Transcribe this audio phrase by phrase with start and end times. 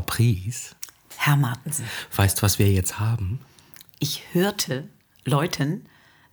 [0.00, 0.74] Pries,
[1.16, 1.84] Herr Martensen,
[2.16, 3.40] weißt du, was wir jetzt haben?
[4.00, 4.88] ich hörte
[5.24, 5.84] Leuten,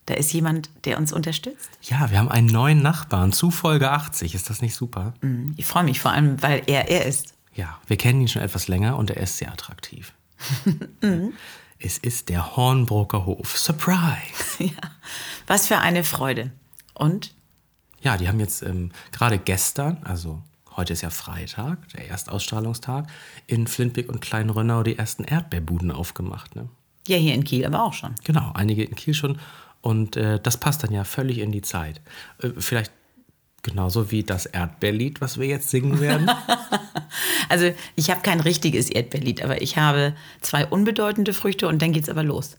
[0.06, 1.70] da ist jemand, der uns unterstützt.
[1.82, 4.36] Ja, wir haben einen neuen Nachbarn zu Folge 80.
[4.36, 5.16] Ist das nicht super?
[5.58, 7.34] Ich freue mich vor allem, weil er er ist.
[7.56, 10.14] Ja, wir kennen ihn schon etwas länger und er ist sehr attraktiv.
[11.80, 13.58] es ist der Hornbroker Hof.
[13.58, 14.14] Surprise!
[14.60, 14.92] Ja.
[15.48, 16.52] Was für eine Freude.
[16.94, 17.34] Und
[18.02, 20.42] Ja, die haben jetzt ähm, gerade gestern, also
[20.78, 23.08] heute ist ja Freitag, der Erstausstrahlungstag,
[23.48, 26.56] in Flintbeck und Kleinrönnau die ersten Erdbeerbuden aufgemacht.
[26.56, 26.70] Ne?
[27.08, 28.16] ja, hier in Kiel aber auch schon.
[28.24, 29.40] Genau, einige in Kiel schon.
[29.82, 32.02] Und äh, das passt dann ja völlig in die Zeit.
[32.42, 32.92] Äh, vielleicht
[33.62, 36.30] genauso wie das Erdbeerlied, was wir jetzt singen werden.
[37.48, 42.10] Also ich habe kein richtiges Erdbeerlied, aber ich habe zwei unbedeutende Früchte und dann geht's
[42.10, 42.58] aber los.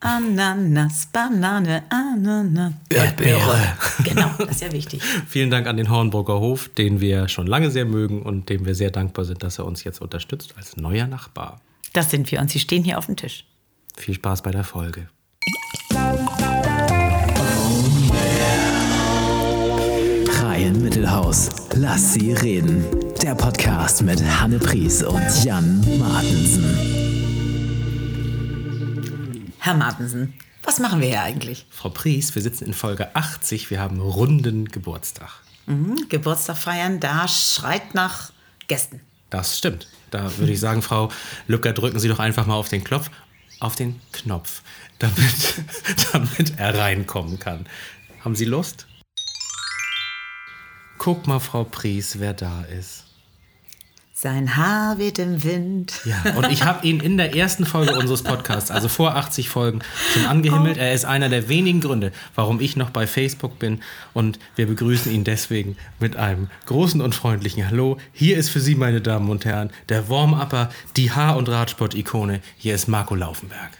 [0.00, 3.76] Ananas, Banane, Ananas, Erdbeere.
[4.04, 5.02] Genau, das ist ja wichtig.
[5.26, 8.76] Vielen Dank an den Hornburger Hof, den wir schon lange sehr mögen und dem wir
[8.76, 11.60] sehr dankbar sind, dass er uns jetzt unterstützt als neuer Nachbar.
[11.94, 13.44] Das sind wir und sie stehen hier auf dem Tisch.
[13.96, 15.08] Viel Spaß bei der Folge.
[20.40, 21.48] Reihen Mittelhaus.
[21.74, 22.84] Lass sie reden.
[23.20, 27.07] Der Podcast mit Hanne Pries und Jan Martensen.
[29.68, 31.66] Herr Martensen, was machen wir hier eigentlich?
[31.68, 35.28] Frau Pries, wir sitzen in Folge 80, wir haben runden Geburtstag.
[35.66, 38.32] Hm, Geburtstag feiern, da schreit nach
[38.66, 39.02] Gästen.
[39.28, 39.86] Das stimmt.
[40.10, 41.10] Da würde ich sagen, Frau
[41.48, 43.10] Lücker, drücken Sie doch einfach mal auf den Knopf,
[43.60, 44.62] auf den Knopf,
[45.00, 45.62] damit,
[46.14, 47.66] damit er reinkommen kann.
[48.24, 48.86] Haben Sie Lust?
[50.96, 53.07] Guck mal, Frau Pries, wer da ist.
[54.20, 56.00] Sein Haar weht im Wind.
[56.04, 59.78] Ja, und ich habe ihn in der ersten Folge unseres Podcasts, also vor 80 Folgen,
[60.12, 60.76] schon angehimmelt.
[60.76, 63.80] Er ist einer der wenigen Gründe, warum ich noch bei Facebook bin.
[64.14, 67.98] Und wir begrüßen ihn deswegen mit einem großen und freundlichen Hallo.
[68.12, 72.40] Hier ist für Sie, meine Damen und Herren, der Warm-Upper, die Haar- und Radsport-Ikone.
[72.56, 73.70] Hier ist Marco Laufenberg.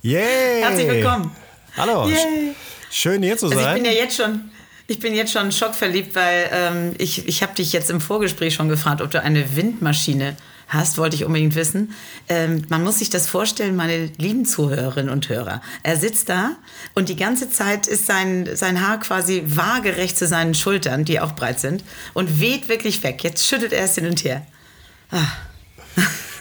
[0.00, 0.62] Yay!
[0.62, 1.30] Herzlich willkommen.
[1.76, 2.08] Hallo.
[2.08, 2.54] Yay.
[2.90, 3.82] Schön hier zu Also ich sein.
[3.82, 4.50] bin ja jetzt schon,
[4.88, 8.68] ich bin jetzt schon schockverliebt, weil ähm, ich, ich habe dich jetzt im Vorgespräch schon
[8.68, 10.36] gefragt, ob du eine Windmaschine
[10.68, 11.92] hast, wollte ich unbedingt wissen.
[12.28, 15.60] Ähm, man muss sich das vorstellen, meine lieben Zuhörerinnen und Hörer.
[15.82, 16.56] Er sitzt da
[16.94, 21.32] und die ganze Zeit ist sein, sein Haar quasi waagerecht zu seinen Schultern, die auch
[21.32, 23.22] breit sind, und weht wirklich weg.
[23.22, 24.44] Jetzt schüttelt er es hin und her.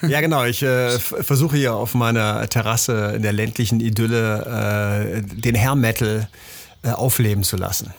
[0.08, 0.44] ja, genau.
[0.46, 6.28] Ich äh, versuche hier auf meiner Terrasse in der ländlichen Idylle äh, den Hair Metal
[6.84, 7.94] äh, aufleben zu lassen.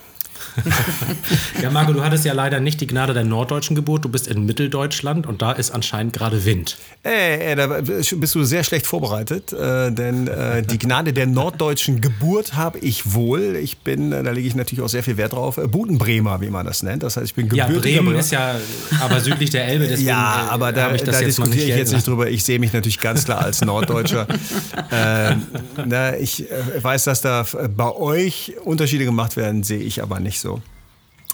[1.62, 4.04] Ja, Marco, du hattest ja leider nicht die Gnade der norddeutschen Geburt.
[4.04, 6.76] Du bist in Mitteldeutschland und da ist anscheinend gerade Wind.
[7.04, 12.00] Äh, äh, da bist du sehr schlecht vorbereitet, äh, denn äh, die Gnade der norddeutschen
[12.00, 13.56] Geburt habe ich wohl.
[13.56, 16.50] Ich bin, äh, da lege ich natürlich auch sehr viel Wert drauf, äh, Budenbremer, wie
[16.50, 17.02] man das nennt.
[17.02, 18.20] Das heißt, ich bin Ja, gebürtiger Bremen Bremer.
[18.20, 18.56] ist ja
[19.00, 22.28] aber südlich der Elbe, deswegen Ja, aber da, ich da diskutiere ich jetzt nicht drüber.
[22.28, 24.26] Ich sehe mich natürlich ganz klar als Norddeutscher.
[24.92, 25.42] ähm,
[25.86, 26.44] na, ich
[26.80, 27.46] weiß, dass da
[27.76, 30.62] bei euch Unterschiede gemacht werden, sehe ich aber nicht so.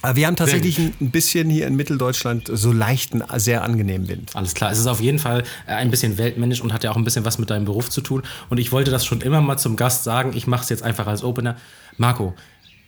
[0.02, 4.34] Aber wir haben tatsächlich ein ein bisschen hier in Mitteldeutschland so leichten, sehr angenehmen Wind.
[4.34, 6.96] Alles klar, es ist auf jeden Fall äh, ein bisschen weltmännisch und hat ja auch
[6.96, 8.22] ein bisschen was mit deinem Beruf zu tun.
[8.50, 10.32] Und ich wollte das schon immer mal zum Gast sagen.
[10.34, 11.56] Ich mache es jetzt einfach als Opener.
[11.98, 12.34] Marco,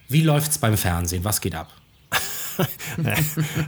[0.08, 1.24] wie läuft's beim Fernsehen?
[1.24, 1.70] Was geht ab?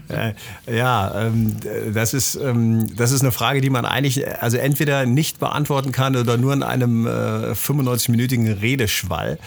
[0.08, 0.34] Äh,
[0.72, 1.56] ja, ähm,
[1.92, 6.14] das, ist, ähm, das ist eine Frage, die man eigentlich also entweder nicht beantworten kann
[6.14, 7.10] oder nur in einem äh,
[7.50, 9.40] 95-minütigen Redeschwall.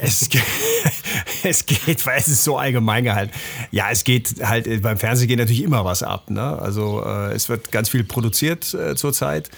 [0.00, 0.40] Es, ge-
[1.42, 3.32] es geht, weil es ist so allgemein gehalten.
[3.70, 6.30] Ja, es geht halt, äh, beim Fernsehen geht natürlich immer was ab.
[6.30, 6.42] Ne?
[6.60, 9.50] Also äh, es wird ganz viel produziert äh, zurzeit.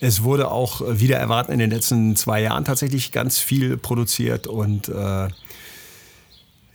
[0.00, 4.46] Es wurde auch äh, wieder erwarten in den letzten zwei Jahren tatsächlich ganz viel produziert
[4.46, 5.28] und äh,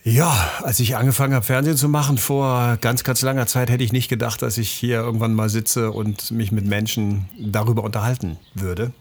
[0.03, 3.91] ja, als ich angefangen habe, Fernsehen zu machen, vor ganz, ganz langer Zeit, hätte ich
[3.91, 8.93] nicht gedacht, dass ich hier irgendwann mal sitze und mich mit Menschen darüber unterhalten würde.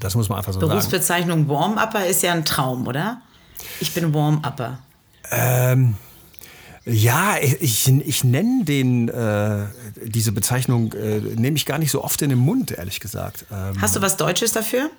[0.00, 0.70] Das muss man einfach so sagen.
[0.70, 3.20] Berufsbezeichnung Warm-Upper ist ja ein Traum, oder?
[3.80, 4.78] Ich bin Warm-Upper.
[6.86, 9.64] Ja, ich, ich nenne den, äh,
[10.04, 13.46] diese Bezeichnung, äh, nehme ich gar nicht so oft in den Mund, ehrlich gesagt.
[13.50, 14.90] Ähm, Hast du was Deutsches dafür?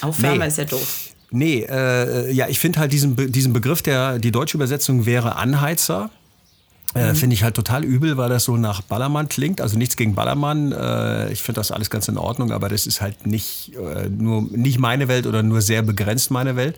[0.00, 0.46] Aufwärmer Nee.
[0.48, 1.08] ist ja doof.
[1.32, 5.34] Nee, äh, ja, ich finde halt diesen, Be- diesen Begriff, der, die deutsche Übersetzung wäre
[5.34, 6.10] Anheizer.
[6.94, 9.60] Äh, finde ich halt total übel, weil das so nach Ballermann klingt.
[9.60, 10.70] Also nichts gegen Ballermann.
[10.70, 14.42] Äh, ich finde das alles ganz in Ordnung, aber das ist halt nicht, äh, nur,
[14.42, 16.76] nicht meine Welt oder nur sehr begrenzt meine Welt.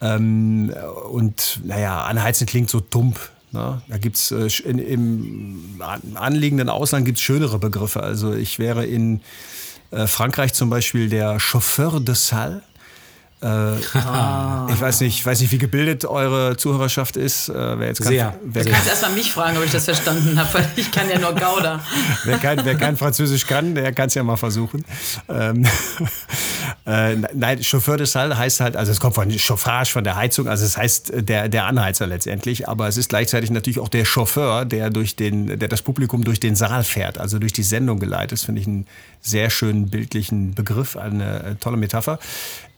[0.00, 0.72] Ähm,
[1.10, 3.18] und naja, anheizen klingt so tump.
[3.52, 3.82] Ne?
[3.88, 8.02] Da gibt es äh, in, im an- anliegenden Ausland gibt's schönere Begriffe.
[8.02, 9.20] Also ich wäre in
[9.90, 12.62] äh, Frankreich zum Beispiel der Chauffeur de Salle.
[13.44, 13.76] Äh,
[14.74, 17.48] Ich weiß nicht, weiß nicht, wie gebildet eure Zuhörerschaft ist.
[17.48, 18.26] Äh, wer jetzt Sehr.
[18.26, 21.08] Kann, wer, Du kannst erstmal mich fragen, ob ich das verstanden habe, weil ich kann
[21.10, 21.80] ja nur Gouda.
[22.24, 24.84] wer, kein, wer kein Französisch kann, der kann es ja mal versuchen.
[25.28, 25.66] Ähm,
[26.86, 30.48] äh, nein, Chauffeur de Salle heißt halt, also es kommt von Chauffage, von der Heizung,
[30.48, 34.04] also es heißt äh, der, der Anheizer letztendlich, aber es ist gleichzeitig natürlich auch der
[34.04, 37.98] Chauffeur, der durch den, der das Publikum durch den Saal fährt, also durch die Sendung
[37.98, 38.32] geleitet.
[38.32, 38.86] Das finde ich einen
[39.20, 42.18] sehr schönen bildlichen Begriff, eine äh, tolle Metapher.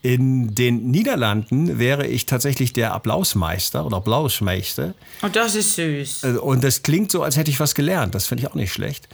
[0.02, 4.94] In den Niederlanden wäre ich tatsächlich der Applausmeister oder Applausmeister.
[5.22, 6.22] Und das ist süß.
[6.22, 8.14] Äh, Und das klingt so, als hätte ich was gelernt.
[8.14, 9.08] Das finde ich auch nicht schlecht.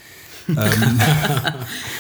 [0.49, 0.75] Das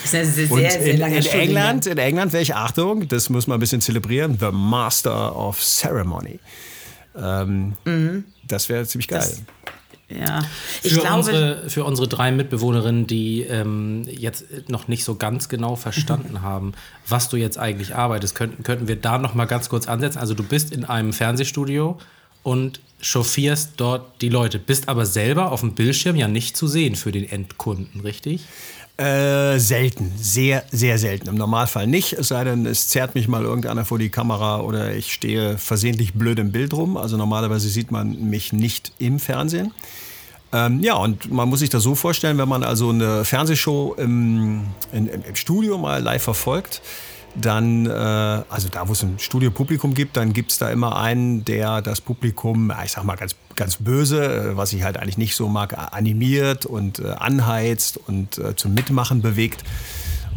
[0.04, 1.26] ist eine sehr, sehr, sehr in, lange in.
[1.26, 5.60] England, in England wäre ich, Achtung, das muss man ein bisschen zelebrieren, The Master of
[5.62, 6.38] Ceremony.
[7.16, 7.74] Ähm,
[8.46, 9.20] Das wäre ziemlich geil.
[9.20, 9.24] Mhm.
[9.24, 10.42] Das- Ja,
[10.82, 15.48] ich Für, glaube, unsere, für unsere drei Mitbewohnerinnen, die ähm, jetzt noch nicht so ganz
[15.48, 16.72] genau verstanden haben,
[17.08, 20.18] was du jetzt eigentlich arbeitest, könnten, könnten wir da noch mal ganz kurz ansetzen.
[20.18, 21.96] Also du bist in einem Fernsehstudio
[22.42, 26.94] und chauffierst dort die Leute, bist aber selber auf dem Bildschirm ja nicht zu sehen
[26.94, 28.42] für den Endkunden, richtig?
[28.96, 31.28] Äh, selten, sehr, sehr selten.
[31.28, 34.94] Im Normalfall nicht, es sei denn, es zerrt mich mal irgendeiner vor die Kamera oder
[34.94, 36.96] ich stehe versehentlich blöd im Bild rum.
[36.96, 39.72] Also normalerweise sieht man mich nicht im Fernsehen.
[40.52, 44.66] Ähm, ja, und man muss sich das so vorstellen, wenn man also eine Fernsehshow im,
[44.92, 46.82] in, im, im Studio mal live verfolgt,
[47.34, 51.44] dann, äh, also da, wo es ein Studiopublikum gibt, dann gibt es da immer einen,
[51.44, 55.34] der das Publikum, ich sag mal ganz, ganz böse, äh, was ich halt eigentlich nicht
[55.34, 59.64] so mag, animiert und äh, anheizt und äh, zum Mitmachen bewegt.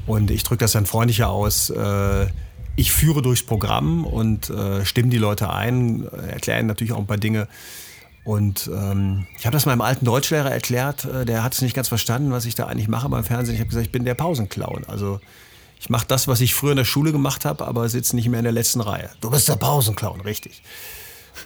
[0.07, 1.69] Und ich drücke das dann freundlicher aus.
[1.69, 2.27] Äh,
[2.77, 7.07] ich führe durchs Programm und äh, stimme die Leute ein, erkläre ihnen natürlich auch ein
[7.07, 7.47] paar Dinge.
[8.24, 12.31] Und ähm, ich habe das meinem alten Deutschlehrer erklärt, der hat es nicht ganz verstanden,
[12.31, 13.53] was ich da eigentlich mache beim Fernsehen.
[13.53, 14.83] Ich habe gesagt, ich bin der Pausenclown.
[14.88, 15.19] Also
[15.80, 18.39] ich mache das, was ich früher in der Schule gemacht habe, aber sitze nicht mehr
[18.39, 19.10] in der letzten Reihe.
[19.22, 20.62] Du bist der Pausenclown, richtig.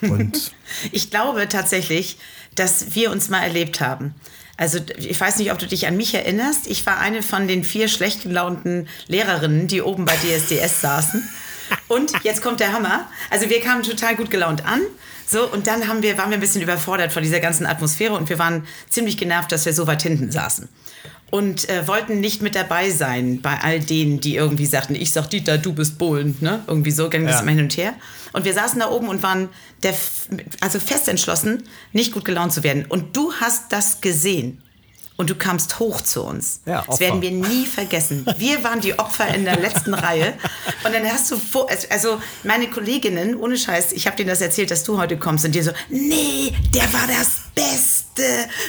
[0.02, 0.54] Und
[0.92, 2.18] ich glaube tatsächlich,
[2.56, 4.16] dass wir uns mal erlebt haben.
[4.58, 6.68] Also ich weiß nicht, ob du dich an mich erinnerst.
[6.68, 11.28] Ich war eine von den vier schlecht gelaunten Lehrerinnen, die oben bei DSDS saßen.
[11.88, 13.08] Und jetzt kommt der Hammer.
[13.30, 14.82] Also wir kamen total gut gelaunt an.
[15.26, 18.30] So, und dann haben wir, waren wir ein bisschen überfordert von dieser ganzen Atmosphäre und
[18.30, 20.68] wir waren ziemlich genervt, dass wir so weit hinten saßen.
[21.32, 25.30] Und äh, wollten nicht mit dabei sein bei all denen, die irgendwie sagten, ich sag
[25.30, 26.64] Dieter, du bist Bohlen, ne?
[26.68, 27.42] Irgendwie so, ging das Ja.
[27.42, 27.94] immer hin und her.
[28.34, 29.50] Und wir saßen da oben und waren
[29.84, 29.94] der,
[30.62, 32.86] also fest entschlossen, nicht gut gelaunt zu werden.
[32.88, 34.62] Und du hast das gesehen.
[35.18, 36.62] Und du kamst hoch zu uns.
[36.66, 38.26] Ja, das werden wir nie vergessen.
[38.38, 40.34] Wir waren die Opfer in der letzten Reihe.
[40.86, 44.72] Und dann hast du, vor, also meine Kolleginnen, ohne Scheiß, ich habe denen das erzählt,
[44.72, 47.99] dass du heute kommst und die so, nee, der war das Beste.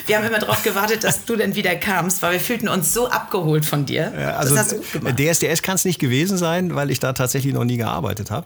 [0.07, 3.09] Wir haben immer darauf gewartet, dass du dann wieder kamst, weil wir fühlten uns so
[3.09, 4.11] abgeholt von dir.
[4.19, 5.19] Ja, also das hast du gut gemacht.
[5.19, 8.45] DSDS kann es nicht gewesen sein, weil ich da tatsächlich noch nie gearbeitet habe.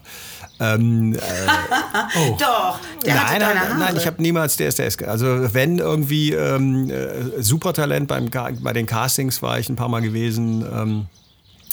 [0.60, 1.18] Ähm, äh,
[2.40, 5.04] Doch, der hatte nein, deine nein, nein, ich habe niemals DSDS.
[5.04, 10.02] Also wenn irgendwie ähm, äh, Supertalent beim, bei den Castings war ich ein paar Mal
[10.02, 10.62] gewesen.
[10.72, 11.06] Ähm,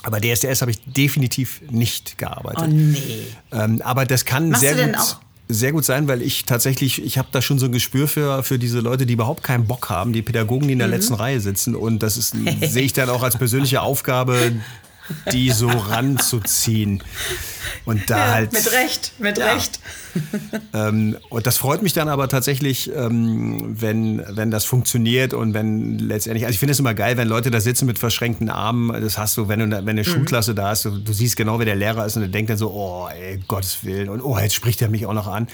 [0.04, 2.64] aber DSDS habe ich definitiv nicht gearbeitet.
[2.64, 3.26] Oh nee.
[3.52, 6.44] Ähm, aber das kann Machst sehr du denn gut, auch- sehr gut sein, weil ich
[6.44, 9.66] tatsächlich, ich habe da schon so ein Gespür für, für diese Leute, die überhaupt keinen
[9.66, 10.94] Bock haben, die Pädagogen, die in der Mhm.
[10.94, 11.74] letzten Reihe sitzen.
[11.74, 12.14] Und das
[12.60, 14.52] sehe ich dann auch als persönliche Aufgabe,
[15.32, 17.02] die so ranzuziehen.
[17.84, 18.52] Und da Ja, halt.
[18.52, 19.52] mit Recht, mit Ja.
[19.52, 19.80] Recht.
[20.74, 25.98] Ähm, und das freut mich dann aber tatsächlich, ähm, wenn, wenn das funktioniert und wenn
[25.98, 29.16] letztendlich, also ich finde es immer geil, wenn Leute da sitzen mit verschränkten Armen, das
[29.16, 31.76] hast du, wenn du wenn eine Schulklasse da ist, du, du siehst genau, wer der
[31.76, 34.82] Lehrer ist und du denkst dann so, oh, ey, Gottes Willen und oh, jetzt spricht
[34.82, 35.46] er mich auch noch an.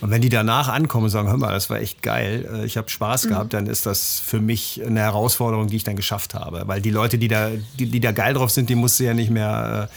[0.00, 2.76] Und wenn die danach ankommen und sagen, hör mal, das war echt geil, äh, ich
[2.76, 6.62] habe Spaß gehabt, dann ist das für mich eine Herausforderung, die ich dann geschafft habe.
[6.66, 9.14] Weil die Leute, die da, die, die da geil drauf sind, die musst du ja
[9.14, 9.88] nicht mehr...
[9.90, 9.94] Äh,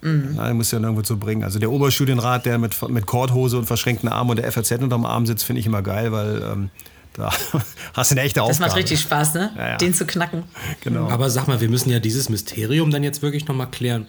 [0.00, 1.42] na, den musst du ja nirgendwo zu bringen.
[1.42, 5.26] Also der Oberstudienrat, der mit, mit Korthose und verschränkten Armen und der FAZ unterm Arm
[5.26, 6.70] sitzt, finde ich immer geil, weil ähm,
[7.14, 7.32] da
[7.94, 8.68] hast du eine echte Das Aufgabe.
[8.68, 9.50] macht richtig Spaß, ne?
[9.56, 9.76] Ja, ja.
[9.76, 10.44] Den zu knacken.
[10.82, 11.08] Genau.
[11.08, 14.06] Aber sag mal, wir müssen ja dieses Mysterium dann jetzt wirklich nochmal klären.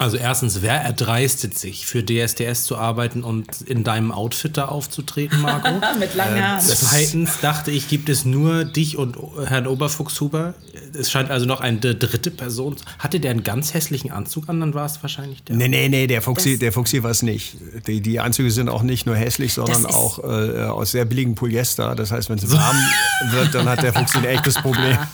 [0.00, 5.40] Also erstens, wer erdreistet sich, für DSDS zu arbeiten und in deinem Outfit da aufzutreten,
[5.40, 5.68] Marco?
[5.98, 6.60] Mit langen Haaren.
[6.64, 10.54] Zweitens dachte ich, gibt es nur dich und Herrn Oberfuchshuber.
[10.96, 12.76] Es scheint also noch eine dritte Person.
[13.00, 15.56] Hatte der einen ganz hässlichen Anzug an, dann war es wahrscheinlich der.
[15.56, 17.56] Nee, nee, nee, der Fuchsi, Das- der Fuchsi war es nicht.
[17.88, 21.96] Die, die Anzüge sind auch nicht nur hässlich, sondern auch äh, aus sehr billigem Polyester.
[21.96, 22.76] Das heißt, wenn es warm
[23.32, 24.96] wird, dann hat der Fuchsi ein echtes Problem.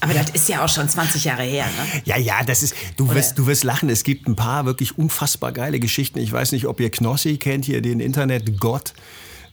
[0.00, 2.02] Aber das ist ja auch schon 20 Jahre her, ne?
[2.04, 3.88] Ja, ja, das ist, du wirst, du wirst lachen.
[3.88, 6.18] Es gibt ein paar wirklich unfassbar geile Geschichten.
[6.18, 8.92] Ich weiß nicht, ob ihr Knossi kennt, hier den Internetgott.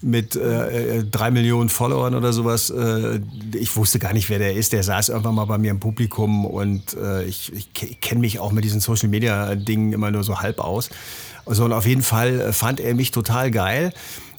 [0.03, 2.69] mit äh, äh, drei Millionen Followern oder sowas.
[2.69, 3.21] Äh,
[3.53, 4.73] ich wusste gar nicht, wer der ist.
[4.73, 8.51] Der saß irgendwann mal bei mir im Publikum und äh, ich, ich kenne mich auch
[8.51, 10.89] mit diesen Social Media Dingen immer nur so halb aus.
[11.45, 13.93] Also, und auf jeden Fall äh, fand er mich total geil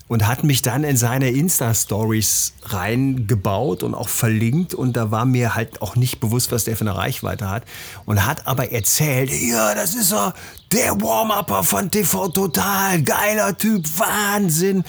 [0.07, 5.55] und hat mich dann in seine Insta-Stories reingebaut und auch verlinkt und da war mir
[5.55, 7.65] halt auch nicht bewusst, was der für eine Reichweite hat
[8.05, 10.33] und hat aber erzählt, ja, das ist so
[10.73, 14.85] der Warm-Upper von TV Total, geiler Typ, Wahnsinn.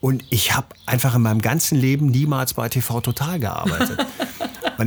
[0.00, 4.06] Und ich habe einfach in meinem ganzen Leben niemals bei TV Total gearbeitet.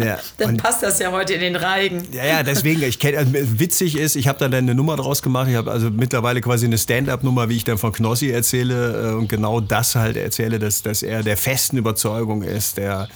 [0.01, 2.07] Er, dann passt das ja heute in den Reigen.
[2.12, 5.21] Ja, ja, deswegen, ich kenne, also witzig ist, ich habe da dann eine Nummer draus
[5.21, 5.47] gemacht.
[5.50, 9.29] Ich habe also mittlerweile quasi eine Stand-up-Nummer, wie ich dann von Knossi erzähle äh, und
[9.29, 13.07] genau das halt erzähle, dass, dass er der festen Überzeugung ist, der,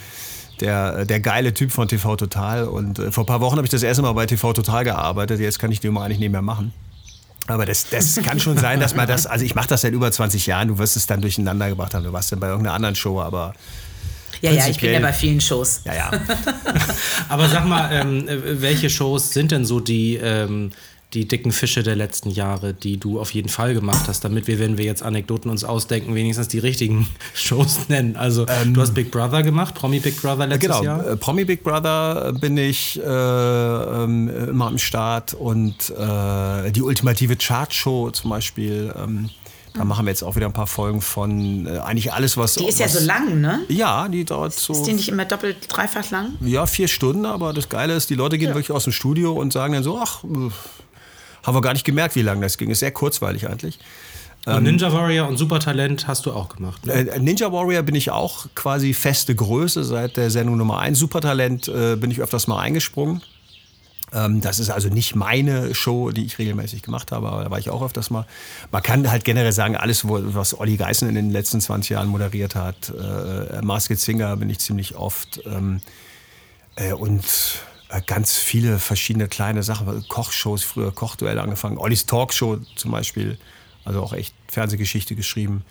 [0.60, 2.64] der, der geile Typ von TV Total.
[2.64, 5.40] Und äh, vor ein paar Wochen habe ich das erste Mal bei TV Total gearbeitet.
[5.40, 6.72] Jetzt kann ich die Nummer eigentlich nicht mehr machen.
[7.48, 10.12] Aber das, das kann schon sein, dass man das, also ich mache das seit über
[10.12, 12.04] 20 Jahren, du wirst es dann durcheinander gebracht haben.
[12.04, 13.54] Du warst dann bei irgendeiner anderen Show, aber
[14.40, 15.82] ja, ja, ich bin ja bei vielen Shows.
[15.84, 16.10] Ja, ja.
[17.28, 20.70] Aber sag mal, ähm, welche Shows sind denn so die, ähm,
[21.14, 24.58] die dicken Fische der letzten Jahre, die du auf jeden Fall gemacht hast, damit wir,
[24.58, 28.16] wenn wir jetzt Anekdoten uns ausdenken, wenigstens die richtigen Shows nennen?
[28.16, 31.02] Also, ähm, du hast Big Brother gemacht, Promi Big Brother letztes genau, Jahr?
[31.02, 37.36] Genau, Promi Big Brother bin ich äh, ähm, immer am Start und äh, die ultimative
[37.36, 38.92] Chartshow zum Beispiel.
[38.96, 39.30] Ähm,
[39.78, 42.54] da machen wir jetzt auch wieder ein paar Folgen von äh, eigentlich alles, was.
[42.54, 43.60] Die ist was, ja so lang, ne?
[43.68, 44.72] Ja, die dauert so.
[44.72, 46.34] Ist die nicht immer doppelt, dreifach lang?
[46.40, 48.54] Ja, vier Stunden, aber das Geile ist, die Leute gehen ja.
[48.54, 50.50] wirklich aus dem Studio und sagen dann so: ach, äh,
[51.44, 52.70] haben wir gar nicht gemerkt, wie lang das ging.
[52.70, 53.78] Ist sehr kurzweilig eigentlich.
[54.46, 56.86] Und ähm, Ninja Warrior und Supertalent hast du auch gemacht.
[56.86, 56.92] Ne?
[56.92, 60.98] Äh, Ninja Warrior bin ich auch quasi feste Größe seit der Sendung Nummer 1.
[60.98, 63.22] Supertalent äh, bin ich öfters mal eingesprungen.
[64.12, 67.58] Ähm, das ist also nicht meine Show, die ich regelmäßig gemacht habe, aber da war
[67.58, 68.26] ich auch öfters mal.
[68.70, 72.54] Man kann halt generell sagen, alles, was Olli Geißen in den letzten 20 Jahren moderiert
[72.54, 75.80] hat, äh, Masked Singer bin ich ziemlich oft ähm,
[76.76, 77.24] äh, und
[77.90, 83.38] äh, ganz viele verschiedene kleine Sachen, Kochshows, früher Kochduelle angefangen, Ollis Talkshow zum Beispiel,
[83.84, 85.64] also auch echt Fernsehgeschichte geschrieben.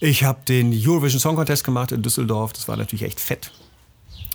[0.00, 3.50] Ich habe den Eurovision Song Contest gemacht in Düsseldorf, das war natürlich echt fett.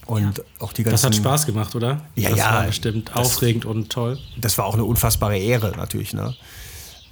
[0.05, 0.43] Und ja.
[0.59, 2.01] auch die ganzen, das hat Spaß gemacht, oder?
[2.15, 2.53] Ja, das ja.
[2.53, 4.19] War bestimmt das, aufregend und toll.
[4.37, 6.13] Das war auch eine unfassbare Ehre natürlich.
[6.13, 6.35] Ne?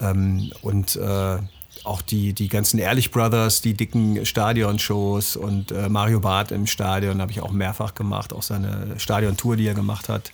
[0.01, 1.37] Ähm, und äh,
[1.83, 7.21] auch die, die ganzen Ehrlich Brothers, die dicken Stadionshows und äh, Mario Barth im Stadion
[7.21, 10.31] habe ich auch mehrfach gemacht, auch seine Stadiontour, die er gemacht hat.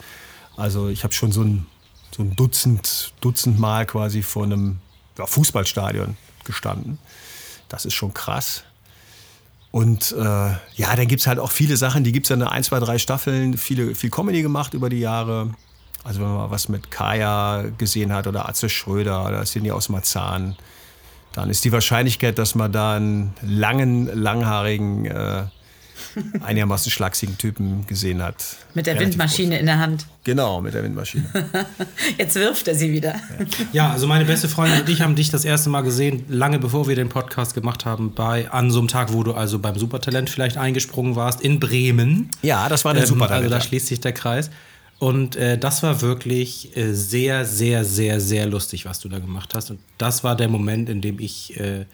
[0.55, 1.67] Also ich habe schon so ein,
[2.15, 4.79] so ein Dutzend, Dutzend Mal quasi vor einem
[5.17, 6.97] ja, Fußballstadion gestanden.
[7.69, 8.63] Das ist schon krass.
[9.77, 12.41] Und äh, ja, dann gibt es halt auch viele Sachen, die gibt es ja in
[12.41, 15.51] ein, zwei, drei Staffeln, viele, viel Comedy gemacht über die Jahre.
[16.03, 19.89] Also wenn man mal was mit Kaya gesehen hat oder Atze Schröder oder Cindy aus
[19.89, 20.55] Marzahn,
[21.33, 25.43] dann ist die Wahrscheinlichkeit, dass man da einen langen, langhaarigen äh,
[26.41, 28.57] einigermaßen schlagsigen Typen gesehen hat.
[28.73, 29.59] Mit der Windmaschine groß.
[29.59, 30.05] in der Hand.
[30.23, 31.25] Genau, mit der Windmaschine.
[32.17, 33.15] Jetzt wirft er sie wieder.
[33.73, 36.87] Ja, also meine beste Freundin und ich haben dich das erste Mal gesehen, lange bevor
[36.87, 40.29] wir den Podcast gemacht haben, bei an so einem Tag, wo du also beim Supertalent
[40.29, 42.29] vielleicht eingesprungen warst, in Bremen.
[42.41, 43.45] Ja, das war der ähm, Supertalent.
[43.45, 44.49] Also da schließt sich der Kreis.
[44.99, 49.53] Und äh, das war wirklich äh, sehr, sehr, sehr, sehr lustig, was du da gemacht
[49.53, 49.69] hast.
[49.69, 51.85] Und das war der Moment, in dem ich äh,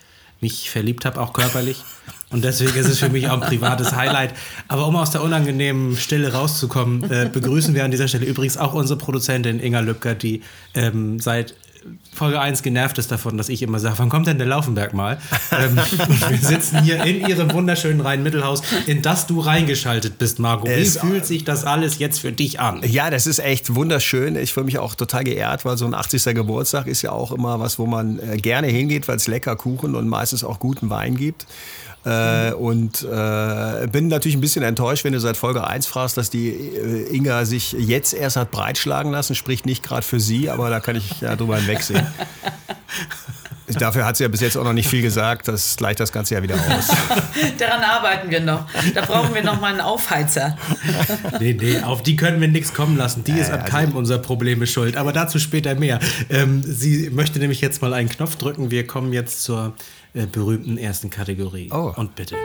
[0.44, 1.84] mich verliebt habe, auch körperlich.
[2.30, 4.34] Und deswegen ist es für mich auch ein privates Highlight.
[4.68, 8.74] Aber um aus der unangenehmen Stille rauszukommen, äh, begrüßen wir an dieser Stelle übrigens auch
[8.74, 10.42] unsere Produzentin Inga Lübcker, die
[10.74, 11.56] ähm, seit
[12.14, 15.20] Folge 1 genervt ist davon, dass ich immer sage, wann kommt denn der Laufenberg mal?
[15.52, 20.68] ähm, und wir sitzen hier in ihrem wunderschönen Rhein-Mittelhaus, in das du reingeschaltet bist, Marco.
[20.68, 22.82] Wie es fühlt sich das alles jetzt für dich an?
[22.86, 24.36] Ja, das ist echt wunderschön.
[24.36, 26.24] Ich fühle mich auch total geehrt, weil so ein 80.
[26.36, 29.96] Geburtstag ist ja auch immer was, wo man äh, gerne hingeht, weil es lecker Kuchen
[29.96, 31.46] und meistens auch guten Wein gibt.
[32.06, 36.30] Äh, und äh, bin natürlich ein bisschen enttäuscht, wenn du seit Folge 1 fragst, dass
[36.30, 39.36] die äh, Inga sich jetzt erst hat breitschlagen lassen.
[39.36, 42.06] Spricht nicht gerade für sie, aber da kann ich ja drüber hinwegsehen.
[43.80, 45.48] Dafür hat sie ja bis jetzt auch noch nicht viel gesagt.
[45.48, 46.90] Das gleicht das Ganze ja wieder aus.
[47.58, 48.66] Daran arbeiten wir noch.
[48.94, 50.58] Da brauchen wir noch mal einen Aufheizer.
[51.40, 53.24] nee, nee, auf die können wir nichts kommen lassen.
[53.24, 54.98] Die ist an also keinem unserer Probleme schuld.
[54.98, 56.00] Aber dazu später mehr.
[56.30, 58.70] Ähm, sie möchte nämlich jetzt mal einen Knopf drücken.
[58.70, 59.74] Wir kommen jetzt zur
[60.14, 61.70] äh, berühmten ersten Kategorie.
[61.72, 61.92] Oh.
[61.96, 62.36] Und bitte.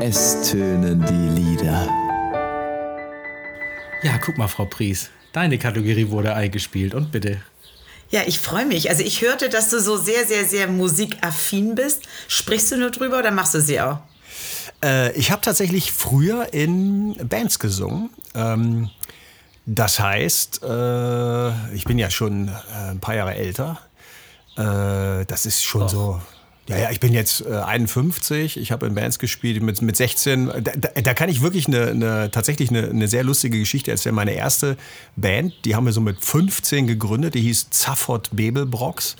[0.00, 1.88] Es tönen die Lieder.
[4.02, 5.10] Ja, guck mal, Frau Pries.
[5.32, 6.92] Deine Kategorie wurde eingespielt.
[6.92, 7.40] Und bitte.
[8.10, 8.90] Ja, ich freue mich.
[8.90, 12.02] Also ich hörte, dass du so sehr, sehr, sehr musikaffin bist.
[12.28, 13.98] Sprichst du nur drüber oder machst du sie auch?
[14.84, 18.10] Äh, ich habe tatsächlich früher in Bands gesungen.
[18.34, 18.90] Ähm,
[19.66, 22.50] das heißt, äh, ich bin ja schon
[22.88, 23.80] ein paar Jahre älter.
[24.56, 25.88] Äh, das ist schon oh.
[25.88, 26.20] so
[26.66, 30.46] Ja, ja, ich bin jetzt äh, 51, ich habe in Bands gespielt mit, mit 16.
[30.46, 34.14] Da, da, da kann ich wirklich eine, eine, tatsächlich eine, eine sehr lustige Geschichte erzählen.
[34.14, 34.76] Meine erste
[35.16, 39.16] Band, die haben wir so mit 15 gegründet, die hieß Zafford Bebelbrox.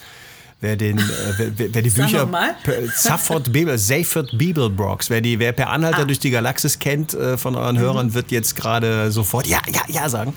[0.60, 1.02] Wer, den, äh,
[1.36, 2.26] wer, wer die Bücher.
[2.96, 5.10] Zafford Bebel, Zayford Bebelbrox.
[5.10, 6.04] Wer, die, wer per Anhalter Ah.
[6.06, 10.08] durch die Galaxis kennt äh, von euren Hörern, wird jetzt gerade sofort Ja, ja, ja
[10.08, 10.32] sagen.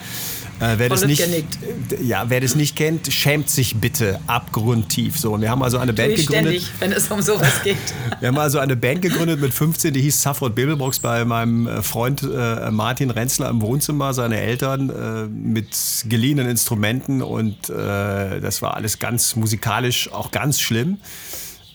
[0.59, 1.57] Äh, wer, das nicht, genickt.
[2.01, 5.19] ja, wer das nicht kennt, schämt sich bitte abgrundtief.
[5.19, 6.61] So, und wir haben also eine Band gegründet.
[6.61, 7.77] ständig, wenn es um sowas geht.
[8.19, 11.81] Wir haben also eine Band gegründet mit 15, die hieß Safford Bebelbox bei meinem äh,
[11.83, 15.75] Freund äh, Martin Renzler im Wohnzimmer, seine Eltern äh, mit
[16.09, 20.97] geliehenen Instrumenten und äh, das war alles ganz musikalisch auch ganz schlimm.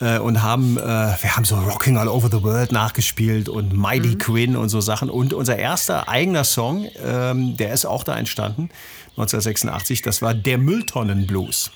[0.02, 4.18] Äh, und haben, äh, wir haben so Rocking All Over the World nachgespielt und Mighty
[4.18, 5.08] Quinn und so Sachen.
[5.08, 8.70] Und unser erster eigener Song, ähm, der ist auch da entstanden,
[9.10, 11.70] 1986, das war Der Mülltonnenblues.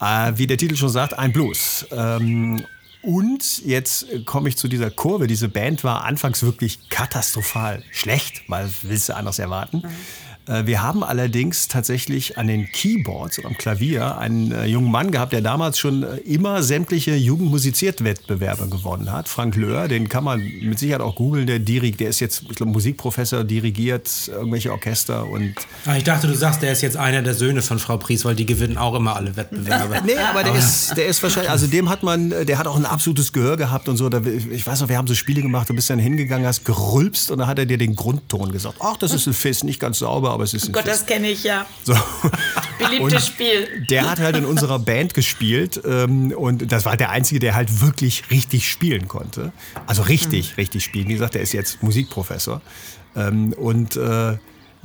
[0.00, 1.86] Äh, wie der Titel schon sagt, ein Blues.
[1.92, 2.64] Ähm,
[3.02, 5.26] und jetzt komme ich zu dieser Kurve.
[5.26, 9.82] Diese Band war anfangs wirklich katastrophal schlecht, weil willst du anders erwarten.
[9.84, 9.88] Äh,
[10.46, 15.32] Wir haben allerdings tatsächlich an den Keyboards und am Klavier einen äh, jungen Mann gehabt,
[15.32, 19.28] der damals schon äh, immer sämtliche Jugendmusiziert-Wettbewerbe gewonnen hat.
[19.28, 21.46] Frank Löhr, den kann man mit Sicherheit auch googeln.
[21.46, 25.54] Der, dirig, der ist jetzt, ich glaube, Musikprofessor, dirigiert irgendwelche Orchester und
[25.86, 28.34] Ah, ich dachte, du sagst, der ist jetzt einer der Söhne von Frau Pries, weil
[28.34, 29.94] die gewinnen auch immer alle Wettbewerbe.
[30.04, 32.84] Nee, aber der ist, der ist wahrscheinlich, also dem hat man, der hat auch ein
[32.84, 34.08] absolutes Gehör gehabt und so.
[34.08, 37.30] Da, ich weiß noch, wir haben so Spiele gemacht, du bist dann hingegangen, hast gerülpst
[37.30, 38.76] und dann hat er dir den Grundton gesagt.
[38.80, 40.98] Ach, das ist ein Fiss, nicht ganz sauber, aber es ist ein Gott, Fiss.
[40.98, 41.66] das kenne ich ja.
[41.82, 41.94] So.
[42.78, 43.86] Beliebtes Und Spiel.
[43.88, 47.80] Der hat halt in unserer Band gespielt ähm, und das war der Einzige, der halt
[47.80, 49.52] wirklich richtig spielen konnte.
[49.86, 51.08] Also richtig, richtig spielen.
[51.08, 52.60] Wie gesagt, der ist jetzt Musikprofessor.
[53.16, 54.36] Ähm, und äh,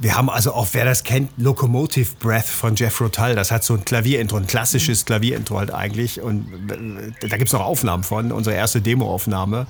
[0.02, 3.36] wir haben also auch, wer das kennt, Locomotive Breath von Jeff Rotal.
[3.36, 6.22] Das hat so ein Klavierintro, ein klassisches Klavierintro halt eigentlich.
[6.22, 8.32] Und äh, da gibt es noch Aufnahmen von.
[8.32, 9.68] Unsere erste Demoaufnahme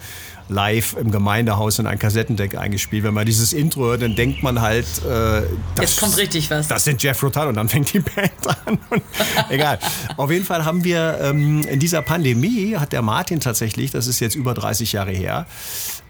[0.49, 3.03] live im Gemeindehaus in ein Kassettendeck eingespielt.
[3.03, 5.41] Wenn man dieses Intro hört, dann denkt man halt, äh,
[5.75, 6.67] das, Jetzt kommt richtig was.
[6.67, 8.31] das sind Jeff Rotal und dann fängt die Band
[8.65, 8.77] an.
[8.89, 9.01] Und,
[9.49, 9.79] egal.
[10.17, 14.19] Auf jeden Fall haben wir ähm, in dieser Pandemie, hat der Martin tatsächlich, das ist
[14.19, 15.45] jetzt über 30 Jahre her,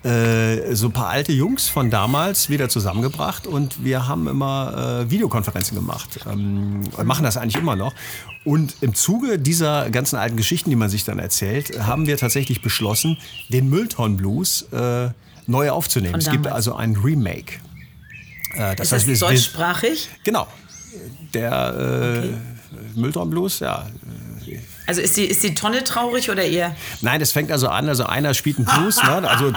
[0.04, 5.12] äh, so ein paar alte Jungs von damals wieder zusammengebracht und wir haben immer äh,
[5.12, 6.20] Videokonferenzen gemacht.
[6.32, 7.94] Ähm, und machen das eigentlich immer noch.
[8.46, 12.62] Und im Zuge dieser ganzen alten Geschichten, die man sich dann erzählt, haben wir tatsächlich
[12.62, 13.18] beschlossen,
[13.50, 15.10] den Müllton-Blues äh,
[15.48, 16.16] neu aufzunehmen.
[16.20, 17.56] Es gibt also ein Remake.
[18.56, 20.08] Äh, Ist das wir- wir- deutschsprachig?
[20.24, 20.48] Genau.
[21.34, 23.86] Der äh, Müllton Blues, ja.
[24.90, 26.76] Also ist die, ist die Tonne traurig oder eher?
[27.02, 29.30] Nein, das fängt also an, also einer spielt einen Blues, ne?
[29.30, 29.54] also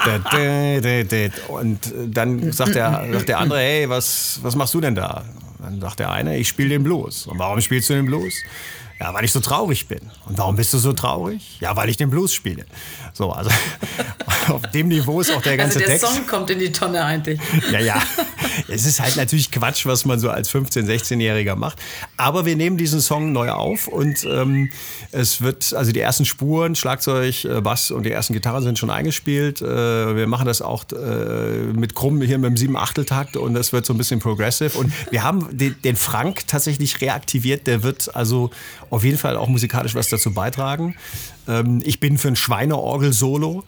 [1.49, 5.25] und dann sagt der, sagt der andere, hey, was, was machst du denn da?
[5.59, 7.27] Dann sagt der eine, ich spiele den Blues.
[7.27, 8.35] Und warum spielst du den Blues?
[9.01, 10.01] Ja, weil ich so traurig bin.
[10.27, 11.57] Und warum bist du so traurig?
[11.61, 12.67] Ja, weil ich den Blues spiele.
[13.15, 13.49] So, also
[14.49, 16.15] auf dem Niveau ist auch der ganze Also der Text.
[16.15, 17.41] Song kommt in die Tonne eigentlich.
[17.71, 18.03] Ja, ja.
[18.69, 21.79] Es ist halt natürlich Quatsch, was man so als 15-, 16-Jähriger macht.
[22.17, 24.71] Aber wir nehmen diesen Song neu auf und ähm,
[25.11, 28.91] es wird, also die ersten Spuren, Schlagzeug, äh, Bass und die ersten Gitarren sind schon
[28.91, 29.63] eingespielt.
[29.63, 33.87] Äh, wir machen das auch äh, mit Krumm hier mit dem 7-Achteltakt und das wird
[33.87, 34.77] so ein bisschen progressive.
[34.79, 37.67] Und wir haben den, den Frank tatsächlich reaktiviert.
[37.67, 38.51] Der wird also
[38.91, 40.97] auf jeden Fall auch musikalisch was dazu beitragen.
[41.49, 43.65] Ähm, ich bin für ein Schweineorgel-Solo.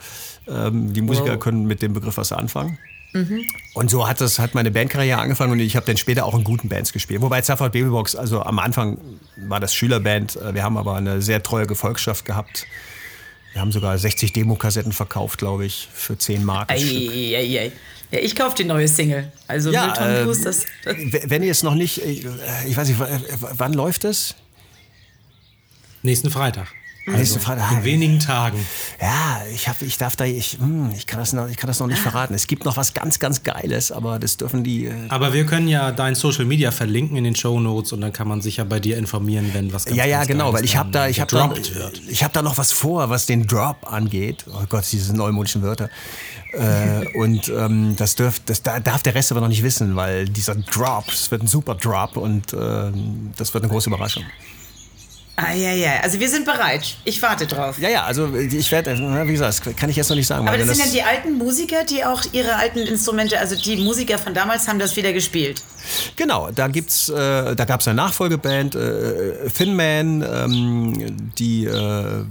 [0.46, 1.40] Ähm, die Musiker Wow.
[1.40, 2.78] können mit dem Begriff was anfangen.
[3.74, 6.42] Und so hat das hat meine Bandkarriere angefangen und ich habe dann später auch in
[6.42, 7.22] guten Bands gespielt.
[7.22, 8.98] Wobei Zafford Babybox, also am Anfang
[9.36, 12.66] war das Schülerband, äh, wir haben aber eine sehr treue Gefolgschaft gehabt.
[13.52, 16.68] Wir haben sogar 60 Demokassetten verkauft, glaube ich, für 10 Mark.
[16.68, 17.12] das Stück.
[17.12, 17.72] Eieiei.
[18.10, 19.32] Ja, ich kaufe die neue Single.
[19.46, 22.10] Also Ja, Milton äh, Blues, das, wenn ihr es noch nicht, äh,
[22.66, 23.00] ich weiß nicht,
[23.40, 24.34] wann läuft es?
[26.02, 26.66] Nächsten Freitag.
[27.06, 27.70] Nächsten Freitag.
[27.72, 28.58] In wenigen Tagen.
[29.00, 31.78] Ja, ich, hab, ich darf da, ich, hm, ich, kann das noch, ich kann das
[31.80, 32.32] noch nicht verraten.
[32.32, 34.86] Es gibt noch was ganz, ganz Geiles, aber das dürfen die.
[34.86, 38.12] Äh, Aber wir können ja dein Social Media verlinken in den Show Notes und dann
[38.14, 40.58] kann man sich ja bei dir informieren, wenn was ganz ja, ja, ganz genau, Geiles
[40.60, 41.52] weil ich habe da, dann ich habe da,
[42.08, 44.46] ich habe da noch was vor, was den Drop angeht.
[44.48, 45.90] Oh Gott, diese neumodischen Wörter.
[46.52, 50.26] äh, und ähm, das, dürf, das da- darf der Rest aber noch nicht wissen, weil
[50.26, 54.22] dieser Drop, es wird ein super Drop und ähm, das wird eine große Überraschung.
[55.36, 56.00] Eieiei.
[56.02, 56.96] Also wir sind bereit.
[57.04, 57.78] Ich warte drauf.
[57.80, 60.46] Ja, ja, also ich werde, wie gesagt, das kann ich jetzt noch nicht sagen.
[60.46, 64.18] Aber das sind ja die alten Musiker, die auch ihre alten Instrumente, also die Musiker
[64.18, 65.62] von damals haben das wieder gespielt.
[66.14, 72.24] Genau, da gibt's, äh, da gab es eine Nachfolgeband, äh, Thin Man, ähm, die, äh,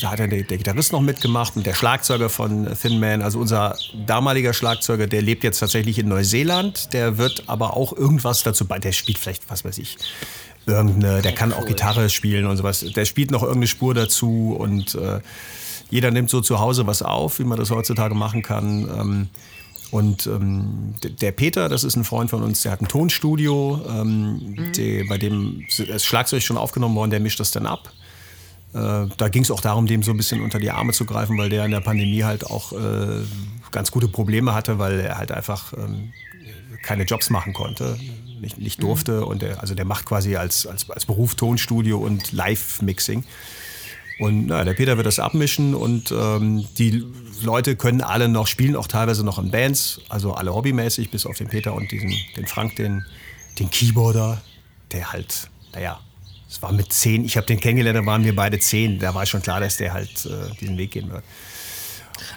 [0.00, 3.40] da hat ja der, der Gitarrist noch mitgemacht und der Schlagzeuger von Thin Man, also
[3.40, 8.64] unser damaliger Schlagzeuger, der lebt jetzt tatsächlich in Neuseeland, der wird aber auch irgendwas dazu
[8.64, 9.96] bei, der spielt vielleicht, was weiß ich,
[10.66, 14.94] irgendeine, der kann auch Gitarre spielen und sowas, der spielt noch irgendeine Spur dazu und
[14.94, 15.20] äh,
[15.90, 18.88] jeder nimmt so zu Hause was auf, wie man das heutzutage machen kann.
[18.88, 19.28] Ähm,
[19.90, 24.54] und ähm, der Peter, das ist ein Freund von uns, der hat ein Tonstudio, ähm,
[24.56, 24.72] mhm.
[24.72, 27.92] der, bei dem das Schlagzeug schon aufgenommen worden, der mischt das dann ab.
[28.72, 31.38] Äh, da ging es auch darum, dem so ein bisschen unter die Arme zu greifen,
[31.38, 33.22] weil der in der Pandemie halt auch äh,
[33.70, 36.12] ganz gute Probleme hatte, weil er halt einfach ähm,
[36.82, 37.96] keine Jobs machen konnte,
[38.44, 39.20] nicht, nicht durfte.
[39.20, 39.24] Mhm.
[39.24, 43.24] Und der, also der macht quasi als, als, als Beruf Tonstudio und Live-Mixing.
[44.20, 47.04] Und na, der Peter wird das abmischen und ähm, die
[47.42, 51.36] Leute können alle noch, spielen auch teilweise noch in Bands, also alle hobbymäßig, bis auf
[51.36, 53.04] den Peter und diesen, den Frank, den,
[53.58, 54.40] den Keyboarder,
[54.92, 55.98] der halt, naja,
[56.48, 59.26] es war mit zehn, ich habe den kennengelernt, da waren wir beide zehn, da war
[59.26, 61.24] schon klar, dass der halt äh, diesen Weg gehen wird.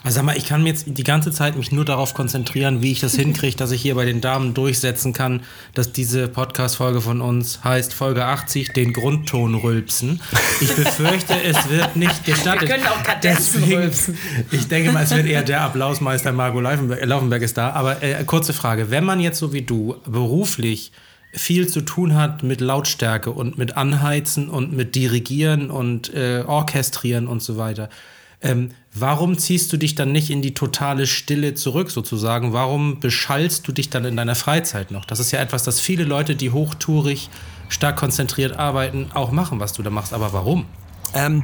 [0.04, 2.92] Also sag mal, ich kann mir jetzt die ganze Zeit mich nur darauf konzentrieren, wie
[2.92, 5.42] ich das hinkriege, dass ich hier bei den Damen durchsetzen kann,
[5.74, 10.22] dass diese Podcast-Folge von uns heißt Folge 80, den Grundton rülpsen.
[10.62, 12.64] Ich befürchte, es wird nicht gestattet.
[12.64, 14.18] Wir können auch Kadenzen Deswegen, rülpsen.
[14.52, 17.72] Ich denke mal, es wird eher der Applausmeister Margot Laufenberg, Laufenberg ist da.
[17.72, 20.92] Aber äh, kurze Frage, wenn man jetzt so wie du beruflich
[21.34, 27.28] viel zu tun hat mit Lautstärke und mit Anheizen und mit Dirigieren und äh, Orchestrieren
[27.28, 27.90] und so weiter,
[28.42, 32.54] ähm, warum ziehst du dich dann nicht in die totale Stille zurück, sozusagen?
[32.54, 35.06] Warum beschallst du dich dann in deiner Freizeit noch?
[35.06, 37.30] Das ist ja etwas, das viele Leute, die hochtourig,
[37.70, 40.14] stark konzentriert arbeiten, auch machen, was du da machst.
[40.14, 40.66] Aber warum?
[41.14, 41.44] Ähm,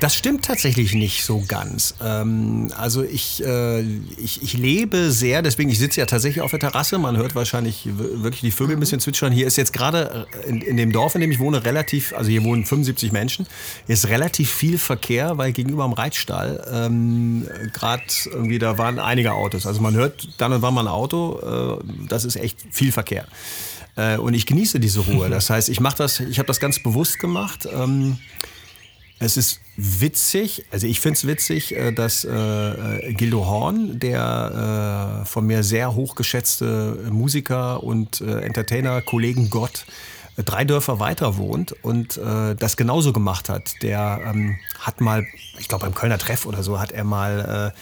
[0.00, 1.94] das stimmt tatsächlich nicht so ganz.
[2.02, 3.80] Ähm, also ich, äh,
[4.16, 7.88] ich, ich lebe sehr, deswegen, ich sitze ja tatsächlich auf der Terrasse, man hört wahrscheinlich
[7.96, 9.32] wirklich die Vögel ein bisschen zwitschern.
[9.32, 12.30] Hier ist jetzt gerade äh, in, in, dem Dorf, in dem ich wohne, relativ, also
[12.30, 13.46] hier wohnen 75 Menschen,
[13.86, 19.32] hier ist relativ viel Verkehr, weil gegenüber dem Reitstall ähm, gerade irgendwie, da waren einige
[19.32, 19.66] Autos.
[19.66, 23.26] Also man hört dann und wann mal ein Auto, äh, das ist echt viel Verkehr.
[23.96, 25.28] Äh, und ich genieße diese Ruhe.
[25.32, 27.66] Das heißt, ich mache das, ich habe das ganz bewusst gemacht.
[27.72, 28.18] Ähm,
[29.22, 35.22] es ist witzig, also ich finde es witzig, äh, dass äh, äh, Gildo Horn, der
[35.22, 39.86] äh, von mir sehr hochgeschätzte Musiker und äh, Entertainer, Kollegen Gott,
[40.36, 43.74] äh, drei Dörfer weiter wohnt und äh, das genauso gemacht hat.
[43.82, 45.26] Der ähm, hat mal,
[45.58, 47.72] ich glaube beim Kölner Treff oder so, hat er mal